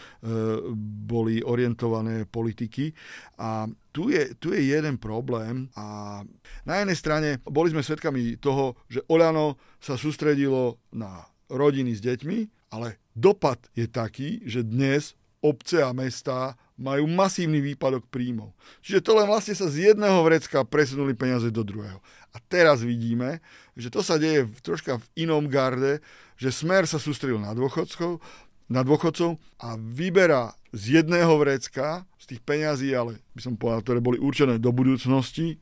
boli 1.06 1.40
orientované 1.44 2.24
politiky. 2.24 2.92
A 3.40 3.68
tu 3.92 4.12
je, 4.12 4.36
tu 4.36 4.52
je 4.52 4.60
jeden 4.60 5.00
problém 5.00 5.72
a 5.72 6.20
na 6.68 6.74
jednej 6.84 6.98
strane 6.98 7.28
boli 7.48 7.72
sme 7.72 7.80
svedkami 7.80 8.36
toho, 8.36 8.76
že 8.92 9.00
Oľano 9.08 9.56
sa 9.80 9.96
sústredilo 9.96 10.76
na 10.92 11.24
rodiny 11.48 11.96
s 11.96 12.04
deťmi, 12.04 12.38
ale 12.74 13.00
dopad 13.16 13.56
je 13.72 13.86
taký, 13.86 14.42
že 14.44 14.66
dnes 14.66 15.14
obce 15.40 15.78
a 15.80 15.94
mestá 15.94 16.58
majú 16.76 17.08
masívny 17.08 17.72
výpadok 17.72 18.04
príjmov. 18.12 18.52
Čiže 18.84 19.00
to 19.00 19.16
len 19.16 19.24
vlastne 19.24 19.56
sa 19.56 19.70
z 19.70 19.92
jedného 19.92 20.20
vrecka 20.20 20.60
presunuli 20.66 21.16
peniaze 21.16 21.48
do 21.48 21.64
druhého. 21.64 22.02
A 22.34 22.42
teraz 22.52 22.84
vidíme, 22.84 23.40
že 23.72 23.88
to 23.88 24.04
sa 24.04 24.20
deje 24.20 24.44
v, 24.44 24.58
troška 24.60 25.00
v 25.00 25.06
inom 25.24 25.48
garde, 25.48 26.04
že 26.36 26.52
Smer 26.52 26.84
sa 26.84 27.00
sústredil 27.00 27.40
na 27.40 27.56
dôchodcov, 27.56 28.20
na 28.68 28.84
dôchodcov 28.84 29.40
a 29.62 29.74
vyberá 29.80 30.52
z 30.76 31.00
jedného 31.02 31.32
vrecka, 31.40 32.04
z 32.20 32.34
tých 32.36 32.40
peňazí, 32.44 32.92
ale 32.92 33.22
by 33.32 33.40
som 33.40 33.54
povedal, 33.56 33.80
ktoré 33.82 33.98
boli 34.04 34.18
určené 34.20 34.60
do 34.60 34.70
budúcnosti, 34.74 35.56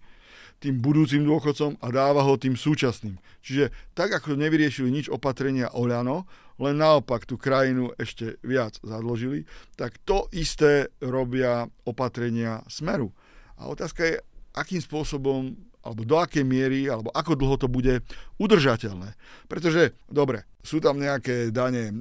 tým 0.63 0.81
budúcim 0.81 1.21
dôchodcom 1.21 1.77
a 1.77 1.87
dáva 1.93 2.25
ho 2.25 2.41
tým 2.41 2.57
súčasným. 2.57 3.21
Čiže 3.45 3.69
tak, 3.93 4.17
ako 4.17 4.39
nevyriešili 4.41 4.89
nič 4.89 5.07
opatrenia 5.13 5.69
Oľano, 5.77 6.25
len 6.57 6.81
naopak 6.81 7.29
tú 7.29 7.37
krajinu 7.37 7.93
ešte 8.01 8.41
viac 8.41 8.79
zadložili, 8.81 9.45
tak 9.77 10.01
to 10.09 10.31
isté 10.33 10.89
robia 11.05 11.69
opatrenia 11.85 12.65
Smeru. 12.71 13.13
A 13.61 13.69
otázka 13.69 14.09
je, 14.09 14.17
akým 14.57 14.81
spôsobom 14.81 15.53
alebo 15.85 16.03
do 16.09 16.17
akej 16.17 16.43
miery, 16.43 16.89
alebo 16.89 17.13
ako 17.13 17.37
dlho 17.37 17.57
to 17.61 17.69
bude 17.69 18.01
udržateľné. 18.41 19.13
Pretože, 19.47 19.93
dobre, 20.09 20.49
sú 20.65 20.81
tam 20.81 20.97
nejaké 20.97 21.53
dane 21.53 21.93
e, 21.93 21.95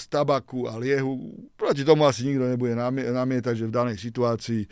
z 0.00 0.04
tabaku 0.08 0.64
a 0.64 0.80
liehu, 0.80 1.36
proti 1.52 1.84
tomu 1.84 2.08
asi 2.08 2.24
nikto 2.24 2.48
nebude 2.48 2.72
namietať, 3.12 3.54
že 3.60 3.68
v 3.68 3.76
danej 3.76 4.00
situácii 4.00 4.62
e, 4.64 4.68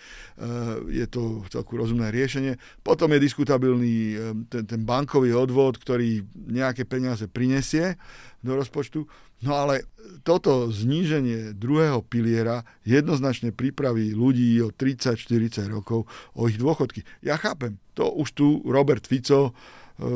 je 0.88 1.06
to 1.12 1.44
celku 1.52 1.76
rozumné 1.76 2.08
riešenie. 2.08 2.56
Potom 2.80 3.12
je 3.12 3.20
diskutabilný 3.20 3.96
e, 4.11 4.16
ten, 4.48 4.64
ten 4.64 4.80
bankový 4.80 5.37
odvod, 5.37 5.76
ktorý 5.76 6.24
nejaké 6.48 6.88
peniaze 6.88 7.28
prinesie 7.28 8.00
do 8.42 8.53
rozpočtu. 8.55 9.07
No 9.42 9.55
ale 9.55 9.87
toto 10.27 10.70
zníženie 10.70 11.55
druhého 11.55 12.03
piliera 12.03 12.66
jednoznačne 12.83 13.55
pripraví 13.55 14.14
ľudí 14.14 14.59
o 14.62 14.74
30-40 14.74 15.70
rokov 15.70 16.11
o 16.35 16.51
ich 16.51 16.59
dôchodky. 16.59 17.07
Ja 17.22 17.38
chápem, 17.38 17.79
to 17.94 18.11
už 18.14 18.29
tu 18.35 18.46
Robert 18.66 19.07
Fico 19.07 19.51
e, 19.51 19.53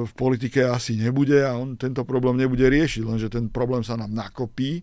v 0.06 0.12
politike 0.18 0.66
asi 0.66 0.98
nebude 0.98 1.42
a 1.46 1.54
on 1.54 1.78
tento 1.78 2.02
problém 2.02 2.38
nebude 2.38 2.66
riešiť, 2.66 3.02
lenže 3.06 3.30
ten 3.30 3.46
problém 3.46 3.86
sa 3.86 3.94
nám 3.94 4.10
nakopí 4.10 4.82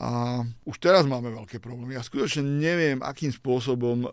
a 0.00 0.42
už 0.66 0.76
teraz 0.82 1.06
máme 1.06 1.30
veľké 1.30 1.62
problémy. 1.62 1.94
Ja 1.94 2.02
skutočne 2.02 2.42
neviem, 2.42 2.98
akým 3.04 3.30
spôsobom 3.30 4.04
e, 4.04 4.08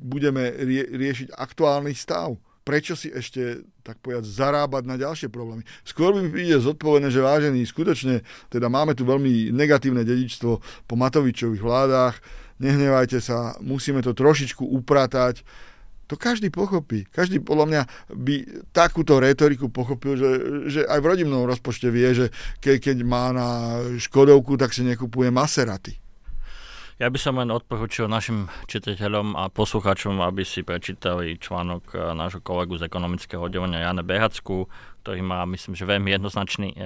budeme 0.00 0.54
rie- 0.64 0.88
riešiť 0.88 1.34
aktuálny 1.34 1.92
stav 1.92 2.38
prečo 2.68 2.92
si 2.92 3.08
ešte, 3.08 3.64
tak 3.80 3.96
povedať, 4.04 4.28
zarábať 4.28 4.84
na 4.84 5.00
ďalšie 5.00 5.32
problémy. 5.32 5.64
Skôr 5.88 6.12
by 6.12 6.20
mi 6.20 6.28
príde 6.28 6.60
zodpovedné, 6.60 7.08
že 7.08 7.24
vážený, 7.24 7.64
skutočne, 7.64 8.20
teda 8.52 8.68
máme 8.68 8.92
tu 8.92 9.08
veľmi 9.08 9.48
negatívne 9.56 10.04
dedičstvo 10.04 10.84
po 10.84 10.94
Matovičových 11.00 11.64
vládach, 11.64 12.20
nehnevajte 12.60 13.24
sa, 13.24 13.56
musíme 13.64 14.04
to 14.04 14.12
trošičku 14.12 14.60
upratať, 14.60 15.40
to 16.08 16.16
každý 16.16 16.48
pochopí. 16.48 17.04
Každý 17.08 17.44
podľa 17.44 17.66
mňa 17.68 17.82
by 18.16 18.34
takúto 18.72 19.20
retoriku 19.20 19.68
pochopil, 19.68 20.16
že, 20.16 20.30
že 20.68 20.80
aj 20.88 21.04
v 21.04 21.08
rodinnom 21.08 21.44
rozpočte 21.44 21.92
vie, 21.92 22.08
že 22.16 22.26
ke, 22.64 22.80
keď 22.80 23.04
má 23.04 23.28
na 23.32 23.48
Škodovku, 24.00 24.56
tak 24.56 24.72
si 24.72 24.84
nekupuje 24.88 25.28
Maseraty. 25.28 26.07
Ja 26.98 27.14
by 27.14 27.18
som 27.22 27.38
len 27.38 27.54
odporúčil 27.54 28.10
našim 28.10 28.50
čitateľom 28.66 29.38
a 29.38 29.46
poslucháčom, 29.54 30.18
aby 30.18 30.42
si 30.42 30.66
prečítali 30.66 31.38
článok 31.38 31.94
eh, 31.94 32.10
nášho 32.10 32.42
kolegu 32.42 32.74
z 32.74 32.90
ekonomického 32.90 33.38
oddelenia 33.38 33.86
Jana 33.86 34.02
Behacku, 34.02 34.66
ktorý 35.08 35.22
má, 35.22 35.46
myslím, 35.48 35.72
že 35.72 35.88
veľmi 35.88 36.12
jednoznačný 36.12 36.68
e, 36.76 36.78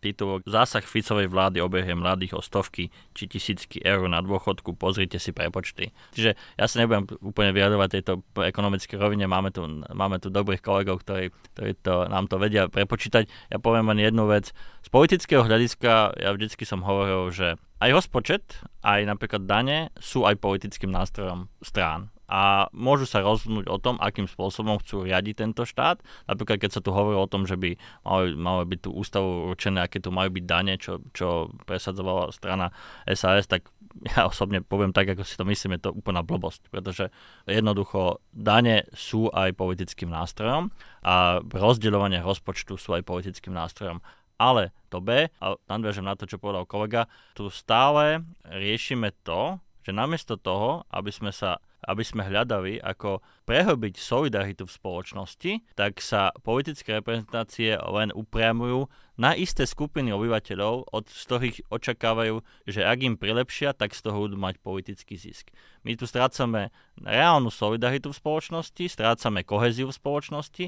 titul. 0.00 0.40
Zásah 0.48 0.80
Ficovej 0.80 1.28
vlády 1.28 1.60
obehie 1.60 1.92
mladých 1.92 2.38
o 2.38 2.40
stovky 2.40 2.88
či 3.12 3.28
tisícky 3.28 3.84
eur 3.84 4.08
na 4.08 4.24
dôchodku, 4.24 4.72
pozrite 4.72 5.20
si 5.20 5.36
prepočty. 5.36 5.92
Čiže 6.16 6.32
ja 6.32 6.64
sa 6.64 6.80
nebudem 6.80 7.04
úplne 7.20 7.52
vyjadrovať 7.52 7.88
tejto 7.92 8.24
ekonomické 8.40 8.96
rovine, 8.96 9.28
máme 9.28 9.52
tu, 9.52 9.68
máme 9.84 10.16
tu 10.16 10.32
dobrých 10.32 10.64
kolegov, 10.64 11.04
ktorí, 11.04 11.28
ktorí 11.28 11.76
to, 11.84 12.08
nám 12.08 12.32
to 12.32 12.40
vedia 12.40 12.72
prepočítať. 12.72 13.28
Ja 13.52 13.60
poviem 13.60 13.92
len 13.92 14.00
jednu 14.00 14.24
vec. 14.32 14.56
Z 14.80 14.88
politického 14.88 15.44
hľadiska 15.44 16.16
ja 16.16 16.30
vždycky 16.32 16.64
som 16.64 16.80
hovoril, 16.80 17.28
že 17.36 17.60
aj 17.78 17.90
rozpočet, 17.94 18.44
aj 18.82 19.06
napríklad 19.06 19.46
dane 19.46 19.94
sú 19.98 20.26
aj 20.26 20.38
politickým 20.38 20.90
nástrojom 20.90 21.50
strán 21.62 22.10
a 22.28 22.68
môžu 22.76 23.08
sa 23.08 23.24
rozhodnúť 23.24 23.66
o 23.72 23.80
tom, 23.80 23.96
akým 24.04 24.28
spôsobom 24.28 24.76
chcú 24.84 25.08
riadiť 25.08 25.48
tento 25.48 25.64
štát. 25.64 26.04
Napríklad, 26.28 26.60
keď 26.60 26.70
sa 26.76 26.84
tu 26.84 26.92
hovorí 26.92 27.16
o 27.16 27.24
tom, 27.24 27.48
že 27.48 27.56
by 27.56 27.80
malo, 28.04 28.22
malo 28.36 28.62
byť 28.68 28.80
tu 28.84 28.90
ústavu 28.92 29.48
určené, 29.48 29.80
aké 29.80 29.96
tu 29.96 30.12
majú 30.12 30.36
byť 30.36 30.44
dane, 30.44 30.76
čo, 30.76 31.00
čo 31.16 31.48
presadzovala 31.64 32.28
strana 32.36 32.68
SAS, 33.08 33.48
tak 33.48 33.72
ja 34.12 34.28
osobne 34.28 34.60
poviem 34.60 34.92
tak, 34.92 35.08
ako 35.08 35.24
si 35.24 35.40
to 35.40 35.48
myslím, 35.48 35.80
je 35.80 35.88
to 35.88 35.96
úplná 35.96 36.20
blbosť, 36.20 36.68
pretože 36.68 37.08
jednoducho 37.48 38.20
dane 38.36 38.84
sú 38.92 39.32
aj 39.32 39.56
politickým 39.56 40.12
nástrojom 40.12 40.68
a 41.00 41.40
rozdeľovanie 41.40 42.20
rozpočtu 42.20 42.76
sú 42.76 42.92
aj 42.92 43.08
politickým 43.08 43.56
nástrojom. 43.56 44.04
Ale 44.38 44.70
to 44.88 45.02
B, 45.02 45.26
a 45.28 45.46
nadviažem 45.66 46.06
na 46.06 46.14
to, 46.14 46.24
čo 46.24 46.38
povedal 46.40 46.64
kolega, 46.64 47.10
tu 47.34 47.50
stále 47.50 48.22
riešime 48.46 49.10
to, 49.26 49.58
že 49.82 49.90
namiesto 49.90 50.38
toho, 50.38 50.86
aby 50.94 51.10
sme 51.10 51.34
sa 51.34 51.58
aby 51.86 52.02
sme 52.02 52.26
hľadali, 52.26 52.82
ako 52.82 53.22
prehlbiť 53.46 53.94
solidaritu 53.94 54.66
v 54.66 54.74
spoločnosti, 54.74 55.52
tak 55.78 56.02
sa 56.02 56.34
politické 56.42 56.98
reprezentácie 56.98 57.78
len 57.78 58.10
upriamujú 58.10 58.90
na 59.18 59.34
isté 59.38 59.62
skupiny 59.62 60.10
obyvateľov, 60.14 60.90
od 60.90 61.04
z 61.06 61.22
ktorých 61.26 61.56
očakávajú, 61.70 62.42
že 62.66 62.82
ak 62.82 62.98
im 63.02 63.14
prilepšia, 63.14 63.74
tak 63.78 63.94
z 63.94 64.02
toho 64.02 64.26
budú 64.26 64.34
mať 64.38 64.58
politický 64.58 65.14
zisk. 65.14 65.54
My 65.86 65.94
tu 65.94 66.06
strácame 66.06 66.74
reálnu 66.98 67.50
solidaritu 67.50 68.10
v 68.10 68.18
spoločnosti, 68.18 68.84
strácame 68.90 69.46
koheziu 69.46 69.90
v 69.90 69.98
spoločnosti, 69.98 70.64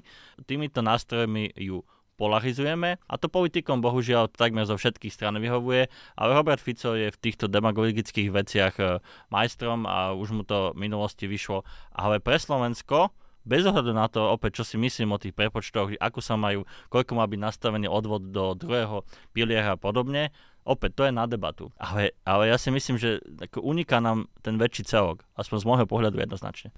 týmito 0.46 0.82
nástrojmi 0.82 1.58
ju 1.58 1.82
polarizujeme 2.20 3.00
a 3.00 3.14
to 3.16 3.32
politikom 3.32 3.80
bohužiaľ 3.80 4.28
takmer 4.28 4.68
zo 4.68 4.76
všetkých 4.76 5.08
stran 5.08 5.40
vyhovuje, 5.40 5.88
ale 6.20 6.30
Robert 6.36 6.60
Fico 6.60 6.92
je 6.92 7.08
v 7.08 7.16
týchto 7.16 7.48
demagogických 7.48 8.28
veciach 8.28 8.74
e, 8.76 9.00
majstrom 9.32 9.88
a 9.88 10.12
už 10.12 10.28
mu 10.36 10.42
to 10.44 10.76
v 10.76 10.84
minulosti 10.84 11.24
vyšlo. 11.24 11.64
Ale 11.96 12.20
pre 12.20 12.36
Slovensko 12.36 13.08
bez 13.40 13.64
ohľadu 13.64 13.96
na 13.96 14.04
to, 14.12 14.20
opäť 14.20 14.60
čo 14.60 14.64
si 14.68 14.76
myslím 14.76 15.16
o 15.16 15.22
tých 15.22 15.32
prepočtoch, 15.32 15.96
ako 15.96 16.20
sa 16.20 16.36
majú, 16.36 16.68
koľko 16.92 17.12
má 17.16 17.24
byť 17.24 17.40
nastavený 17.40 17.88
odvod 17.88 18.28
do 18.28 18.52
druhého 18.52 19.00
piliera 19.32 19.74
a 19.74 19.80
podobne, 19.80 20.28
opäť 20.68 20.90
to 20.92 21.02
je 21.08 21.12
na 21.16 21.24
debatu. 21.24 21.72
Ale, 21.80 22.12
ale 22.28 22.52
ja 22.52 22.60
si 22.60 22.68
myslím, 22.68 23.00
že 23.00 23.24
uniká 23.56 23.98
nám 23.98 24.28
ten 24.44 24.60
väčší 24.60 24.84
celok, 24.84 25.24
aspoň 25.40 25.56
z 25.56 25.68
môjho 25.68 25.86
pohľadu 25.88 26.20
jednoznačne. 26.20 26.68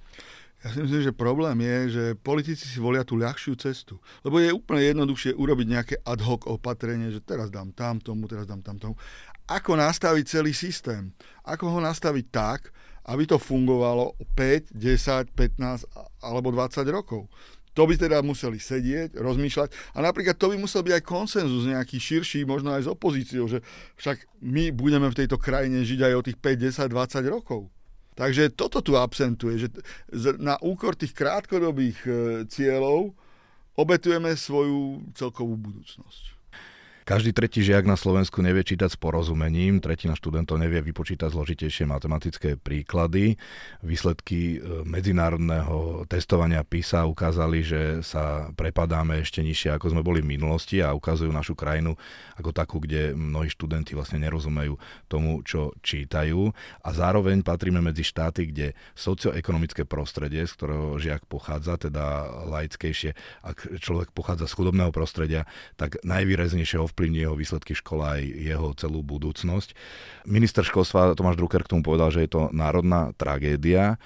Ja 0.62 0.70
si 0.70 0.78
myslím, 0.78 1.02
že 1.02 1.10
problém 1.10 1.58
je, 1.58 1.78
že 1.90 2.04
politici 2.14 2.70
si 2.70 2.78
volia 2.78 3.02
tú 3.02 3.18
ľahšiu 3.18 3.58
cestu. 3.58 3.98
Lebo 4.22 4.38
je 4.38 4.54
úplne 4.54 4.94
jednoduchšie 4.94 5.34
urobiť 5.34 5.66
nejaké 5.66 5.94
ad 6.06 6.22
hoc 6.22 6.46
opatrenie, 6.46 7.10
že 7.10 7.18
teraz 7.18 7.50
dám 7.50 7.74
tam 7.74 7.98
tomu, 7.98 8.30
teraz 8.30 8.46
dám 8.46 8.62
tam 8.62 8.78
tomu. 8.78 8.94
Ako 9.50 9.74
nastaviť 9.74 10.38
celý 10.38 10.54
systém? 10.54 11.10
Ako 11.42 11.66
ho 11.66 11.78
nastaviť 11.82 12.26
tak, 12.30 12.70
aby 13.10 13.26
to 13.26 13.42
fungovalo 13.42 14.14
5, 14.38 14.70
10, 14.70 15.34
15 15.34 16.22
alebo 16.22 16.54
20 16.54 16.86
rokov? 16.94 17.26
To 17.74 17.88
by 17.88 17.96
teda 17.96 18.20
museli 18.22 18.60
sedieť, 18.60 19.16
rozmýšľať 19.16 19.96
a 19.96 20.04
napríklad 20.04 20.36
to 20.36 20.52
by 20.52 20.60
musel 20.60 20.84
byť 20.84 20.92
aj 20.92 21.08
konsenzus 21.08 21.64
nejaký 21.64 21.96
širší, 21.96 22.44
možno 22.44 22.68
aj 22.68 22.84
s 22.84 22.92
opozíciou, 22.92 23.48
že 23.48 23.64
však 23.96 24.28
my 24.44 24.76
budeme 24.76 25.08
v 25.08 25.18
tejto 25.24 25.40
krajine 25.40 25.80
žiť 25.80 26.00
aj 26.04 26.12
o 26.20 26.22
tých 26.22 26.36
5, 26.36 26.68
10, 26.68 26.92
20 26.92 27.32
rokov. 27.32 27.72
Takže 28.12 28.52
toto 28.52 28.84
tu 28.84 28.96
absentuje, 29.00 29.56
že 29.56 29.68
na 30.36 30.60
úkor 30.60 30.92
tých 30.92 31.16
krátkodobých 31.16 31.98
e, 32.04 32.10
cieľov 32.44 33.16
obetujeme 33.72 34.36
svoju 34.36 35.08
celkovú 35.16 35.56
budúcnosť. 35.56 36.41
Každý 37.02 37.34
tretí 37.34 37.66
žiak 37.66 37.82
na 37.82 37.98
Slovensku 37.98 38.38
nevie 38.46 38.62
čítať 38.62 38.94
s 38.94 38.98
porozumením, 39.00 39.82
tretina 39.82 40.14
študentov 40.14 40.54
nevie 40.62 40.78
vypočítať 40.86 41.34
zložitejšie 41.34 41.90
matematické 41.90 42.54
príklady. 42.54 43.34
Výsledky 43.82 44.62
e, 44.62 44.86
medzinárodného 44.86 46.06
testovania 46.06 46.62
PISA 46.62 47.10
ukázali, 47.10 47.66
že 47.66 48.06
sa 48.06 48.54
prepadáme 48.54 49.18
ešte 49.18 49.42
nižšie, 49.42 49.74
ako 49.74 49.98
sme 49.98 50.06
boli 50.06 50.22
v 50.22 50.38
minulosti 50.38 50.78
a 50.78 50.94
ukazujú 50.94 51.34
našu 51.34 51.58
krajinu 51.58 51.98
ako 52.38 52.54
takú, 52.54 52.78
kde 52.78 53.18
mnohí 53.18 53.50
študenti 53.50 53.98
vlastne 53.98 54.22
nerozumejú 54.22 54.78
tomu, 55.10 55.42
čo 55.42 55.74
čítajú. 55.82 56.54
A 56.86 56.88
zároveň 56.94 57.42
patríme 57.42 57.82
medzi 57.82 58.06
štáty, 58.06 58.46
kde 58.46 58.78
socioekonomické 58.94 59.90
prostredie, 59.90 60.46
z 60.46 60.54
ktorého 60.54 61.02
žiak 61.02 61.26
pochádza, 61.26 61.82
teda 61.82 62.30
laickejšie, 62.46 63.18
ak 63.42 63.82
človek 63.82 64.14
pochádza 64.14 64.46
z 64.46 64.54
chudobného 64.54 64.94
prostredia, 64.94 65.50
tak 65.74 65.98
najvýraznejšie 66.06 66.91
ovplyvní 66.92 67.24
jeho 67.24 67.32
výsledky 67.32 67.72
škola 67.72 68.20
aj 68.20 68.22
jeho 68.28 68.68
celú 68.76 69.00
budúcnosť. 69.00 69.72
Minister 70.28 70.60
školstva 70.60 71.16
Tomáš 71.16 71.40
Drucker 71.40 71.64
k 71.64 71.72
tomu 71.72 71.80
povedal, 71.80 72.12
že 72.12 72.28
je 72.28 72.30
to 72.36 72.52
národná 72.52 73.16
tragédia. 73.16 73.96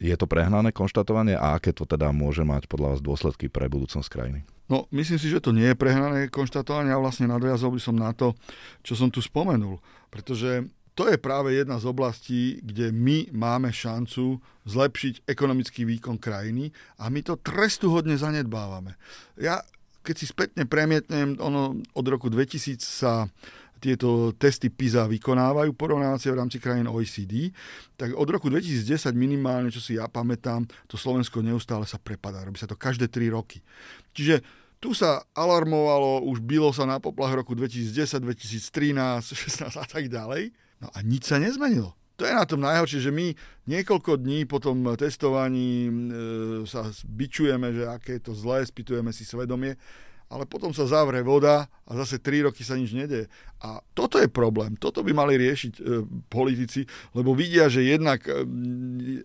Je 0.00 0.16
to 0.16 0.24
prehnané 0.24 0.72
konštatovanie 0.72 1.36
a 1.36 1.60
aké 1.60 1.76
to 1.76 1.84
teda 1.84 2.08
môže 2.16 2.40
mať 2.40 2.64
podľa 2.72 2.96
vás 2.96 3.00
dôsledky 3.04 3.52
pre 3.52 3.68
budúcnosť 3.68 4.08
krajiny? 4.08 4.40
No, 4.72 4.88
myslím 4.96 5.20
si, 5.20 5.28
že 5.28 5.44
to 5.44 5.52
nie 5.52 5.68
je 5.68 5.76
prehnané 5.76 6.32
konštatovanie 6.32 6.96
a 6.96 7.02
vlastne 7.02 7.28
nadviazol 7.28 7.76
by 7.76 7.80
som 7.84 8.00
na 8.00 8.16
to, 8.16 8.32
čo 8.80 8.96
som 8.96 9.12
tu 9.12 9.20
spomenul. 9.20 9.76
Pretože 10.08 10.64
to 10.96 11.04
je 11.04 11.20
práve 11.20 11.52
jedna 11.52 11.76
z 11.76 11.84
oblastí, 11.84 12.42
kde 12.64 12.88
my 12.92 13.28
máme 13.36 13.68
šancu 13.68 14.40
zlepšiť 14.64 15.28
ekonomický 15.28 15.84
výkon 15.84 16.16
krajiny 16.16 16.72
a 16.96 17.12
my 17.12 17.20
to 17.20 17.36
trestuhodne 17.36 18.16
zanedbávame. 18.16 18.96
Ja 19.36 19.60
keď 20.00 20.14
si 20.16 20.26
spätne 20.28 20.64
premietnem, 20.64 21.36
ono 21.40 21.76
od 21.94 22.06
roku 22.08 22.32
2000 22.32 22.80
sa 22.80 23.28
tieto 23.80 24.36
testy 24.36 24.68
PISA 24.68 25.08
vykonávajú, 25.08 25.72
porovnávacie 25.72 26.28
v 26.28 26.38
rámci 26.38 26.60
krajín 26.60 26.84
OECD, 26.84 27.48
tak 27.96 28.12
od 28.12 28.28
roku 28.28 28.52
2010 28.52 29.16
minimálne, 29.16 29.72
čo 29.72 29.80
si 29.80 29.96
ja 29.96 30.04
pamätám, 30.04 30.68
to 30.84 31.00
Slovensko 31.00 31.40
neustále 31.40 31.88
sa 31.88 31.96
prepadá. 31.96 32.44
Robí 32.44 32.60
sa 32.60 32.68
to 32.68 32.76
každé 32.76 33.08
3 33.08 33.32
roky. 33.32 33.64
Čiže 34.12 34.44
tu 34.80 34.92
sa 34.92 35.24
alarmovalo, 35.32 36.24
už 36.28 36.44
bylo 36.44 36.72
sa 36.72 36.84
na 36.84 37.00
poplach 37.00 37.32
roku 37.32 37.56
2010, 37.56 38.20
2013, 38.20 39.32
16 39.32 39.76
a 39.76 39.86
tak 39.88 40.08
ďalej. 40.12 40.52
No 40.80 40.88
a 40.92 40.98
nič 41.00 41.28
sa 41.28 41.40
nezmenilo. 41.40 41.96
To 42.20 42.28
je 42.28 42.36
na 42.36 42.44
tom 42.44 42.60
najhoršie, 42.60 43.00
že 43.00 43.08
my 43.08 43.32
niekoľko 43.64 44.20
dní 44.20 44.44
po 44.44 44.60
tom 44.60 44.84
testovaní 44.92 45.88
e, 45.88 45.92
sa 46.68 46.84
bičujeme, 47.08 47.72
že 47.72 47.88
aké 47.88 48.20
je 48.20 48.28
to 48.28 48.36
zlé, 48.36 48.60
spýtujeme 48.60 49.08
si 49.08 49.24
svedomie 49.24 49.80
ale 50.30 50.46
potom 50.46 50.70
sa 50.70 50.86
zavre 50.86 51.26
voda 51.26 51.66
a 51.66 51.90
zase 51.98 52.22
3 52.22 52.46
roky 52.46 52.62
sa 52.62 52.78
nič 52.78 52.94
nedeje. 52.94 53.26
A 53.60 53.82
toto 53.92 54.16
je 54.16 54.30
problém, 54.30 54.78
toto 54.78 55.02
by 55.02 55.10
mali 55.10 55.36
riešiť 55.36 55.72
e, 55.76 55.80
politici, 56.30 56.86
lebo 57.12 57.34
vidia, 57.34 57.66
že 57.66 57.82
jednak 57.82 58.24
e, 58.24 58.46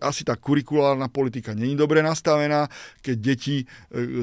asi 0.02 0.26
tá 0.26 0.34
kurikulárna 0.34 1.06
politika 1.06 1.54
není 1.54 1.78
dobre 1.78 2.02
nastavená, 2.02 2.66
keď 3.00 3.16
deti 3.22 3.62
e, 3.62 3.64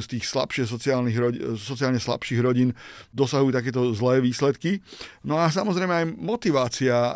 z 0.04 0.06
tých 0.06 0.28
slabšie 0.28 0.68
sociálnych 0.68 1.18
rodi, 1.18 1.40
sociálne 1.56 2.04
slabších 2.04 2.44
rodín 2.44 2.76
dosahujú 3.16 3.56
takéto 3.56 3.96
zlé 3.96 4.20
výsledky. 4.20 4.84
No 5.24 5.40
a 5.40 5.48
samozrejme 5.48 5.94
aj 6.04 6.06
motivácia 6.20 6.94
e, 6.94 7.14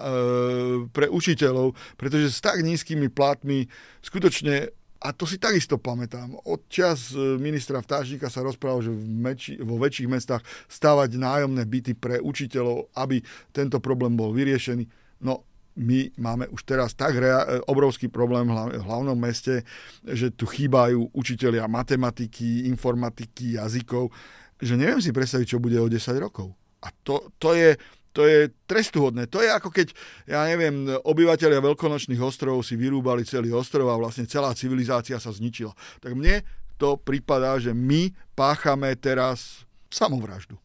pre 0.89 1.11
učiteľov, 1.11 1.75
pretože 1.99 2.33
s 2.33 2.39
tak 2.39 2.63
nízkymi 2.63 3.11
platmi 3.11 3.67
skutočne 3.99 4.71
a 4.97 5.13
to 5.13 5.29
si 5.29 5.37
takisto 5.37 5.77
pamätám. 5.77 6.33
Od 6.45 6.65
čas 6.67 7.13
e, 7.13 7.37
ministra 7.37 7.81
Vtážnika 7.81 8.29
sa 8.33 8.41
rozprával, 8.41 8.81
že 8.81 8.91
v 8.93 9.05
meči, 9.05 9.51
vo 9.61 9.77
väčších 9.77 10.09
mestách 10.09 10.41
stavať 10.67 11.17
nájomné 11.17 11.63
byty 11.65 11.93
pre 11.93 12.17
učiteľov, 12.17 12.89
aby 12.97 13.21
tento 13.53 13.77
problém 13.77 14.17
bol 14.17 14.33
vyriešený. 14.33 14.85
No, 15.21 15.45
my 15.77 16.09
máme 16.17 16.49
už 16.49 16.65
teraz 16.65 16.97
tak 16.97 17.13
rea- 17.13 17.45
e, 17.45 17.61
obrovský 17.69 18.09
problém 18.09 18.49
v 18.49 18.81
hlavnom 18.81 19.13
meste, 19.13 19.61
že 20.01 20.33
tu 20.33 20.49
chýbajú 20.49 21.13
učitelia 21.13 21.69
matematiky, 21.69 22.65
informatiky, 22.65 23.61
jazykov, 23.61 24.09
že 24.57 24.73
neviem 24.73 24.97
si 24.97 25.13
predstaviť, 25.13 25.45
čo 25.45 25.61
bude 25.61 25.77
o 25.77 25.85
10 25.85 26.01
rokov. 26.17 26.49
A 26.81 26.89
to, 27.05 27.29
to 27.37 27.53
je 27.53 27.77
to 28.11 28.25
je 28.25 28.49
trestuhodné. 28.65 29.29
To 29.29 29.43
je 29.43 29.49
ako 29.49 29.69
keď, 29.69 29.93
ja 30.25 30.47
neviem, 30.47 30.89
obyvateľia 30.89 31.61
veľkonočných 31.61 32.21
ostrovov 32.21 32.65
si 32.65 32.79
vyrúbali 32.79 33.27
celý 33.27 33.53
ostrov 33.53 33.87
a 33.91 33.99
vlastne 33.99 34.25
celá 34.25 34.51
civilizácia 34.57 35.21
sa 35.21 35.29
zničila. 35.29 35.75
Tak 36.01 36.17
mne 36.17 36.41
to 36.77 36.97
prípada, 36.97 37.57
že 37.57 37.73
my 37.73 38.13
páchame 38.37 38.93
teraz 38.97 39.65
samovraždu 39.89 40.57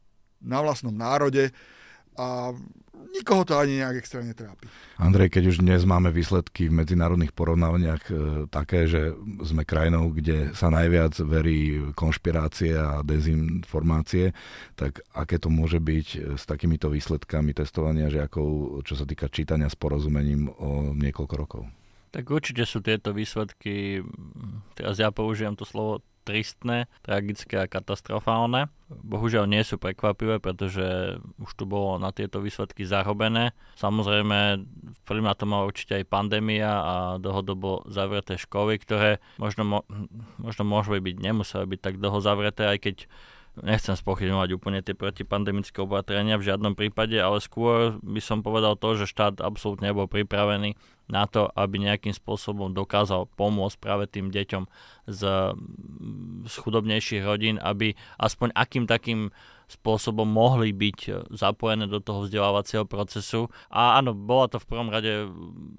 na 0.42 0.59
vlastnom 0.61 0.92
národe 0.92 1.55
a 2.18 2.53
nikoho 3.12 3.44
to 3.44 3.59
ani 3.59 3.81
nejak 3.81 3.96
extra 4.01 4.25
netrápi. 4.25 4.66
Andrej, 4.96 5.29
keď 5.33 5.44
už 5.53 5.57
dnes 5.61 5.83
máme 5.85 6.09
výsledky 6.09 6.68
v 6.68 6.77
medzinárodných 6.85 7.37
porovnávaniach 7.37 8.03
e, 8.09 8.12
také, 8.48 8.88
že 8.88 9.12
sme 9.44 9.68
krajinou, 9.68 10.12
kde 10.14 10.57
sa 10.57 10.72
najviac 10.72 11.12
verí 11.25 11.92
konšpirácie 11.92 12.72
a 12.77 13.05
dezinformácie, 13.05 14.33
tak 14.79 15.05
aké 15.12 15.37
to 15.37 15.53
môže 15.53 15.79
byť 15.83 16.09
e, 16.14 16.18
s 16.40 16.44
takýmito 16.48 16.88
výsledkami 16.88 17.53
testovania 17.53 18.09
žiakov, 18.09 18.81
čo 18.87 18.94
sa 18.96 19.05
týka 19.05 19.29
čítania 19.29 19.68
s 19.68 19.77
porozumením 19.77 20.48
o 20.48 20.96
niekoľko 20.96 21.35
rokov? 21.37 21.62
Tak 22.12 22.29
určite 22.29 22.68
sú 22.68 22.85
tieto 22.85 23.16
výsledky, 23.16 24.05
teraz 24.77 25.01
ja 25.01 25.09
použijem 25.09 25.57
to 25.57 25.64
slovo 25.64 26.05
tristné, 26.22 26.87
tragické 27.02 27.58
a 27.58 27.70
katastrofálne. 27.70 28.70
Bohužiaľ 28.88 29.48
nie 29.48 29.62
sú 29.64 29.80
prekvapivé, 29.80 30.38
pretože 30.38 31.16
už 31.40 31.50
tu 31.56 31.64
bolo 31.64 31.96
na 31.96 32.12
tieto 32.12 32.38
výsledky 32.44 32.85
zarobené. 32.85 33.56
Samozrejme, 33.80 34.62
vplyv 35.04 35.22
na 35.22 35.35
to 35.35 35.44
má 35.48 35.64
určite 35.64 35.98
aj 35.98 36.11
pandémia 36.12 36.70
a 36.70 36.94
dlhodobo 37.16 37.88
zavreté 37.88 38.37
školy, 38.37 38.76
ktoré 38.78 39.18
možno, 39.40 39.85
možno 40.37 40.62
môžu 40.62 40.98
byť, 40.98 41.16
nemuseli 41.18 41.64
byť 41.66 41.80
tak 41.80 41.94
dlho 41.98 42.18
zavreté, 42.20 42.68
aj 42.68 42.78
keď 42.85 42.96
nechcem 43.60 43.92
spochybňovať 43.92 44.48
úplne 44.56 44.80
tie 44.80 44.96
protipandemické 44.96 45.84
opatrenia 45.84 46.40
v 46.40 46.48
žiadnom 46.48 46.72
prípade, 46.72 47.20
ale 47.20 47.44
skôr 47.44 48.00
by 48.00 48.20
som 48.24 48.40
povedal 48.40 48.80
to, 48.80 48.96
že 48.96 49.10
štát 49.12 49.44
absolútne 49.44 49.92
nebol 49.92 50.08
pripravený 50.08 50.72
na 51.12 51.28
to, 51.28 51.52
aby 51.52 51.76
nejakým 51.76 52.16
spôsobom 52.16 52.72
dokázal 52.72 53.28
pomôcť 53.36 53.76
práve 53.76 54.08
tým 54.08 54.32
deťom 54.32 54.64
z, 55.12 55.20
z 56.48 56.54
chudobnejších 56.56 57.20
rodín, 57.20 57.60
aby 57.60 57.92
aspoň 58.16 58.56
akým 58.56 58.84
takým 58.88 59.28
spôsobom 59.68 60.28
mohli 60.28 60.72
byť 60.72 61.32
zapojené 61.32 61.88
do 61.88 62.00
toho 62.00 62.28
vzdelávacieho 62.28 62.84
procesu. 62.84 63.48
A 63.72 64.00
áno, 64.00 64.12
bola 64.12 64.48
to 64.52 64.60
v 64.60 64.68
prvom 64.68 64.92
rade 64.92 65.28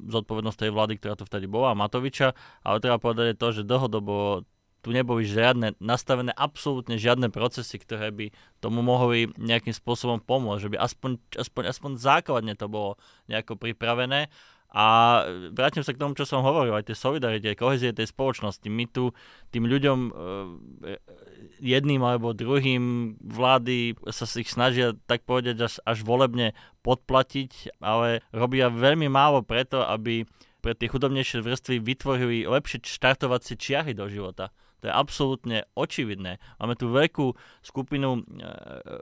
zodpovednosť 0.10 0.66
tej 0.66 0.72
vlády, 0.74 0.94
ktorá 0.98 1.14
to 1.14 1.30
vtedy 1.30 1.46
bola, 1.46 1.78
Matoviča, 1.78 2.34
ale 2.66 2.82
treba 2.82 2.98
povedať 2.98 3.38
to, 3.38 3.54
že 3.54 3.70
dlhodobo 3.70 4.46
tu 4.84 4.92
neboli 4.92 5.24
žiadne 5.24 5.80
nastavené 5.80 6.36
absolútne 6.36 7.00
žiadne 7.00 7.32
procesy, 7.32 7.80
ktoré 7.80 8.12
by 8.12 8.36
tomu 8.60 8.84
mohli 8.84 9.32
nejakým 9.40 9.72
spôsobom 9.72 10.20
pomôcť, 10.20 10.62
že 10.68 10.72
by 10.76 10.78
aspoň, 10.78 11.12
aspoň, 11.40 11.64
aspoň 11.72 11.92
základne 11.96 12.54
to 12.60 12.68
bolo 12.68 13.00
nejako 13.32 13.56
pripravené. 13.56 14.28
A 14.74 14.86
vrátim 15.54 15.86
sa 15.86 15.94
k 15.94 16.02
tomu, 16.02 16.18
čo 16.18 16.26
som 16.26 16.42
hovoril, 16.42 16.74
aj 16.74 16.90
tej 16.90 16.98
solidarite, 16.98 17.54
kohezie 17.54 17.94
tej 17.94 18.10
spoločnosti. 18.10 18.66
My 18.74 18.90
tu 18.90 19.14
tým 19.54 19.70
ľuďom 19.70 20.00
e, 20.10 20.12
jedným 21.62 22.02
alebo 22.02 22.34
druhým 22.34 23.16
vlády 23.22 23.94
sa 24.10 24.26
ich 24.34 24.50
snažia 24.50 24.98
tak 25.06 25.30
povedať 25.30 25.62
až, 25.62 25.74
až 25.86 26.02
volebne 26.02 26.58
podplatiť, 26.82 27.78
ale 27.86 28.26
robia 28.34 28.74
veľmi 28.74 29.06
málo 29.14 29.46
preto, 29.46 29.86
aby 29.86 30.26
pre 30.66 30.74
tie 30.74 30.90
chudobnejšie 30.90 31.46
vrstvy 31.46 31.78
vytvorili 31.78 32.50
lepšie 32.50 32.82
štartovacie 32.82 33.54
čiahy 33.54 33.94
do 33.94 34.10
života. 34.10 34.50
To 34.84 34.92
je 34.92 35.00
absolútne 35.00 35.58
očividné. 35.80 36.44
Máme 36.60 36.76
tu 36.76 36.92
veľkú 36.92 37.40
skupinu 37.64 38.20
e, 38.20 38.22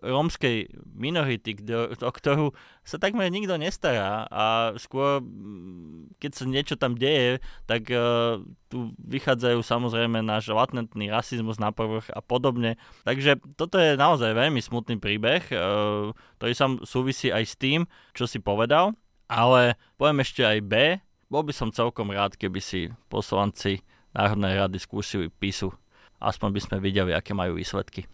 rómskej 0.06 0.70
minority, 0.94 1.58
o 1.98 2.12
ktorú 2.14 2.54
sa 2.86 3.02
takmer 3.02 3.34
nikto 3.34 3.58
nestará 3.58 4.30
a 4.30 4.78
skôr, 4.78 5.26
keď 6.22 6.32
sa 6.38 6.46
niečo 6.46 6.78
tam 6.78 6.94
deje, 6.94 7.42
tak 7.66 7.90
e, 7.90 7.98
tu 8.70 8.94
vychádzajú 9.02 9.66
samozrejme 9.66 10.22
náš 10.22 10.54
latentný 10.54 11.10
rasizmus 11.10 11.58
na 11.58 11.74
povrch 11.74 12.14
a 12.14 12.22
podobne. 12.22 12.78
Takže 13.02 13.42
toto 13.58 13.82
je 13.82 13.98
naozaj 13.98 14.38
veľmi 14.38 14.62
smutný 14.62 15.02
príbeh, 15.02 15.50
e, 15.50 15.56
ktorý 16.38 16.54
sa 16.54 16.70
súvisí 16.86 17.34
aj 17.34 17.44
s 17.50 17.58
tým, 17.58 17.90
čo 18.14 18.30
si 18.30 18.38
povedal, 18.38 18.94
ale 19.26 19.82
poviem 19.98 20.22
ešte 20.22 20.46
aj 20.46 20.60
B. 20.62 20.74
Bol 21.26 21.42
by 21.42 21.54
som 21.58 21.74
celkom 21.74 22.14
rád, 22.14 22.38
keby 22.38 22.62
si 22.62 22.94
poslanci 23.10 23.82
Národnej 24.12 24.60
rady 24.60 24.78
skúsili 24.80 25.32
PISu. 25.32 25.72
Aspoň 26.20 26.50
by 26.54 26.60
sme 26.60 26.78
videli, 26.84 27.12
aké 27.16 27.32
majú 27.32 27.58
výsledky. 27.58 28.06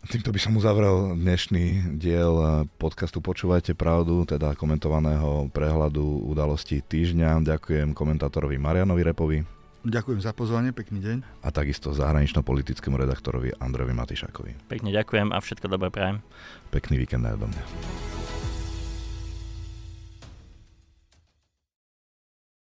Týmto 0.00 0.32
by 0.32 0.40
som 0.40 0.56
uzavrel 0.56 1.12
dnešný 1.12 1.96
diel 2.00 2.64
podcastu 2.80 3.20
Počúvajte 3.20 3.76
pravdu, 3.76 4.24
teda 4.24 4.56
komentovaného 4.56 5.52
prehľadu 5.52 6.24
udalostí 6.24 6.80
týždňa. 6.80 7.44
Ďakujem 7.44 7.92
komentátorovi 7.92 8.56
Marianovi 8.56 9.02
Repovi. 9.04 9.38
Ďakujem 9.80 10.20
za 10.20 10.32
pozvanie, 10.36 10.76
pekný 10.76 11.00
deň. 11.00 11.16
A 11.44 11.48
takisto 11.52 11.92
zahranično-politickému 11.96 13.00
redaktorovi 13.00 13.56
Androvi 13.60 13.96
Matišákovi. 13.96 14.68
Pekne 14.68 14.92
ďakujem 14.92 15.32
a 15.32 15.40
všetko 15.40 15.68
dobré 15.68 15.88
prajem. 15.88 16.20
Pekný 16.68 17.00
víkend 17.00 17.24
aj 17.24 17.40
do 17.40 17.48
mňa. 17.48 17.64